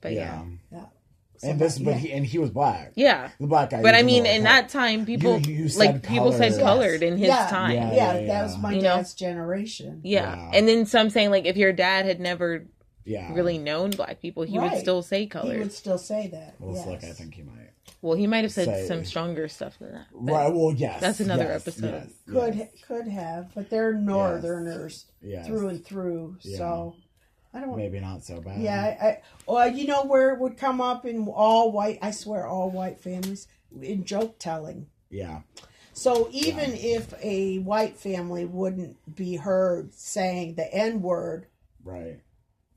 [0.00, 0.44] But yeah.
[0.72, 0.84] Yeah.
[1.42, 1.96] And this, but yeah.
[1.96, 2.92] he and he was black.
[2.96, 3.30] Yeah.
[3.40, 3.80] The black guy.
[3.82, 4.60] But I mean, in hair.
[4.62, 6.62] that time, people You- you like said people said colored.
[6.62, 7.46] colored in his Yeah.
[7.48, 7.72] time.
[7.72, 9.02] Yeah, yeah, yeah, that was my You know?
[9.16, 10.00] generation.
[10.04, 10.36] Yeah.
[10.36, 10.50] Yeah.
[10.58, 12.66] And then some saying like if your dad had never
[13.04, 13.32] Yeah.
[13.32, 15.54] really known black people, he would still say color.
[15.54, 16.54] He would still say that.
[16.58, 16.86] Well, yes.
[16.86, 17.70] look, I think he might.
[18.02, 20.06] Well, he might have said Say- some stronger stuff than that.
[20.12, 20.52] Right.
[20.52, 21.00] Well, yes.
[21.00, 21.92] That's another yes, episode.
[21.92, 25.46] Yes, could yes, could have, but they're northerners yes.
[25.46, 26.36] through and through.
[26.42, 26.58] Yeah.
[26.58, 26.96] So
[27.52, 27.76] I don't.
[27.76, 28.60] Maybe not so bad.
[28.60, 31.98] Yeah, I, I well, you know where it would come up in all white.
[32.00, 33.48] I swear, all white families
[33.80, 34.86] in joke telling.
[35.10, 35.40] Yeah.
[35.92, 41.46] So even if a white family wouldn't be heard saying the N word,
[41.84, 42.20] Right.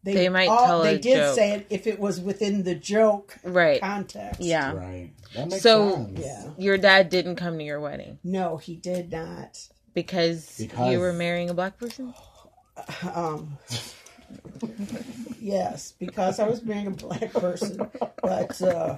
[0.03, 1.35] They, They might all- tell a They did joke.
[1.35, 3.79] say it if it was within the joke Right.
[3.81, 4.41] context.
[4.41, 4.73] Yeah.
[4.73, 5.11] Right.
[5.35, 6.19] That makes So- sense.
[6.19, 6.49] Yeah.
[6.57, 9.59] Your dad didn't come to your wedding No, he did not.
[9.93, 12.13] because, Because- you were marrying a black person?
[13.15, 13.57] Um,
[15.39, 17.77] yes, because I was marrying a black person,
[18.21, 18.97] but uh,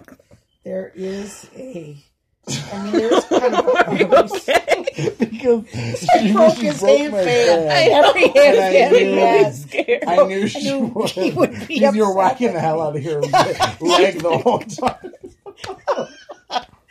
[0.64, 1.98] there is a.
[2.48, 4.75] I mean, there's kind of a, okay.
[5.20, 5.66] because
[6.00, 7.68] she, broke she his broke hand my fan.
[7.68, 8.06] fan.
[8.06, 9.62] Every hand And I fan he knew- has.
[9.64, 10.04] scared.
[10.08, 11.10] I knew she knew would.
[11.10, 15.12] he would be Because you're whacking the hell out of your leg the whole time.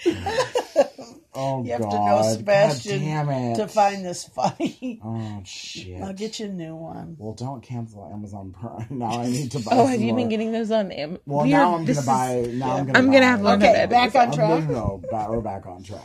[1.34, 2.22] oh You have to God!
[2.22, 3.56] know Sebastian damn it!
[3.56, 5.00] to find this funny.
[5.02, 6.00] Oh shit!
[6.02, 7.16] I'll get you a new one.
[7.18, 8.86] Well, don't cancel Amazon Prime.
[8.90, 9.70] Now I need to buy.
[9.72, 10.16] Oh, some have you more.
[10.16, 11.20] been getting those on Amazon?
[11.26, 12.52] Well, we now are- I'm this gonna is- buy.
[12.52, 12.98] Now I'm gonna.
[12.98, 14.48] I'm gonna buy- have to learn Okay, how to edit back on track.
[14.48, 15.02] No, no, no.
[15.10, 16.00] Back, we're back on track.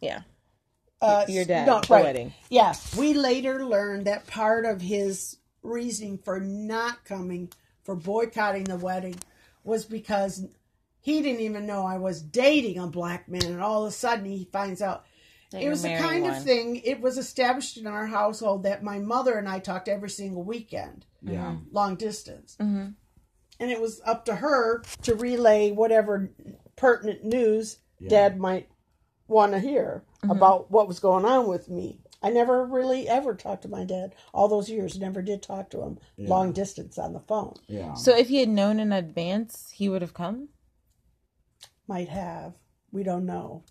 [0.00, 0.22] Yeah.
[1.04, 2.04] Uh, Your dad, no, the right.
[2.04, 2.32] wedding.
[2.50, 7.50] Yeah, we later learned that part of his reasoning for not coming,
[7.84, 9.16] for boycotting the wedding,
[9.64, 10.44] was because
[11.00, 14.24] he didn't even know I was dating a black man, and all of a sudden
[14.24, 15.04] he finds out.
[15.50, 16.34] That it was the kind one.
[16.34, 16.76] of thing.
[16.76, 21.04] It was established in our household that my mother and I talked every single weekend,
[21.22, 21.56] Yeah.
[21.70, 22.86] long distance, hmm
[23.60, 26.28] and it was up to her to relay whatever
[26.74, 28.08] pertinent news Yeah.
[28.08, 28.68] Dad might
[29.28, 32.00] want to hear about what was going on with me.
[32.22, 34.14] I never really ever talked to my dad.
[34.32, 37.56] All those years, never did talk to him long distance on the phone.
[37.66, 37.94] Yeah.
[37.94, 40.48] So if he had known in advance, he would have come.
[41.86, 42.54] Might have.
[42.92, 43.64] We don't know.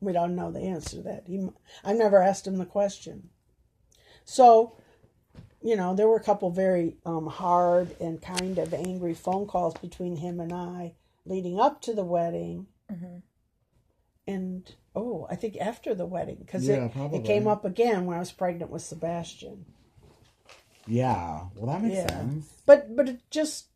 [0.00, 1.22] We don't know the answer to that.
[1.26, 1.48] He,
[1.82, 3.30] I never asked him the question.
[4.26, 4.76] So,
[5.62, 9.74] you know, there were a couple very um, hard and kind of angry phone calls
[9.74, 10.94] between him and I
[11.24, 12.66] leading up to the wedding.
[14.26, 17.18] And, oh, I think after the wedding, because Yeah, it, probably.
[17.18, 19.66] it came up again when I was pregnant with Sebastian.
[20.86, 21.40] yeah.
[21.54, 22.06] Well, that makes Yeah.
[22.08, 22.46] sense.
[22.66, 23.66] But but it just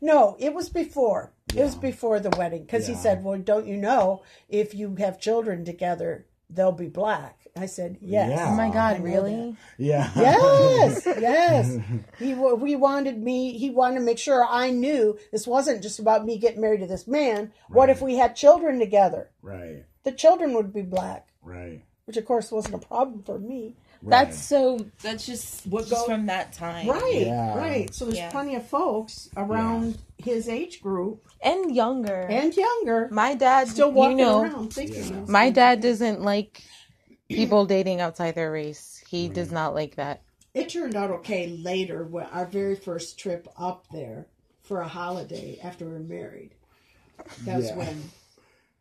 [0.00, 1.32] no, it was before.
[1.54, 5.20] It was before the wedding because he said, "Well, don't you know if you have
[5.20, 8.48] children together, they'll be black?" I said, "Yes." Yeah.
[8.50, 9.56] Oh my God, really?
[9.76, 10.08] Yeah.
[10.16, 11.78] Yes, yes.
[12.18, 13.58] He we wanted me.
[13.58, 16.86] He wanted to make sure I knew this wasn't just about me getting married to
[16.86, 17.52] this man.
[17.68, 19.30] What if we had children together?
[19.42, 19.84] right.
[20.04, 21.82] The children would be black, Right.
[22.06, 23.76] which of course wasn't a problem for me.
[24.04, 24.84] That's so.
[25.00, 27.56] That's just What just go- from that time, Right, Yeah.
[27.56, 27.94] right.
[27.94, 28.30] So there's Yeah.
[28.32, 32.22] plenty of folks around his age group and younger.
[32.28, 35.24] and younger my dad, still walking you know, around thinking Yeah.
[35.28, 36.62] my dad doesn't like
[37.28, 39.00] people dating outside their race.
[39.08, 40.22] He does not like that.
[40.52, 44.26] It turned out okay later when our very first trip up there
[44.62, 46.56] for a holiday after we were married.
[47.44, 47.76] That's Yeah.
[47.76, 48.10] when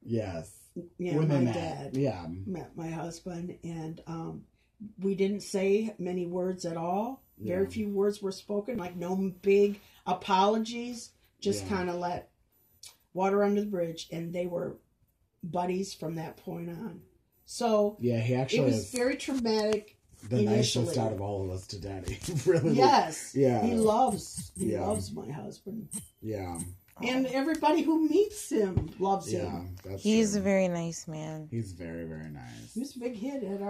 [0.04, 0.50] Yes.
[0.98, 1.54] Yeah, when my met.
[1.54, 2.26] dad Yeah.
[2.46, 4.44] met my husband and um
[5.00, 7.24] we didn't say many words at all.
[7.38, 11.70] Very few words were spoken, like no big apologies, just Yeah.
[11.70, 12.30] kind of let
[13.14, 14.78] water under the bridge and they were
[15.44, 17.02] buddies from that point on.
[17.46, 18.20] So Yeah.
[18.20, 19.98] He actually it was very traumatic
[20.30, 20.86] the initially.
[20.86, 22.20] nicest out of all of us to Daddy.
[22.46, 22.76] really.
[22.76, 23.34] Yes.
[23.36, 23.64] Yeah.
[23.66, 24.86] He loves he Yeah.
[24.86, 25.90] loves my husband.
[26.22, 26.60] Yeah.
[27.02, 29.50] And everybody who meets him loves Yeah.
[29.50, 29.76] him.
[29.84, 30.40] That's He's true.
[30.40, 31.48] a very nice man.
[31.50, 32.74] He's very very nice.
[32.74, 33.70] He was a big hit at our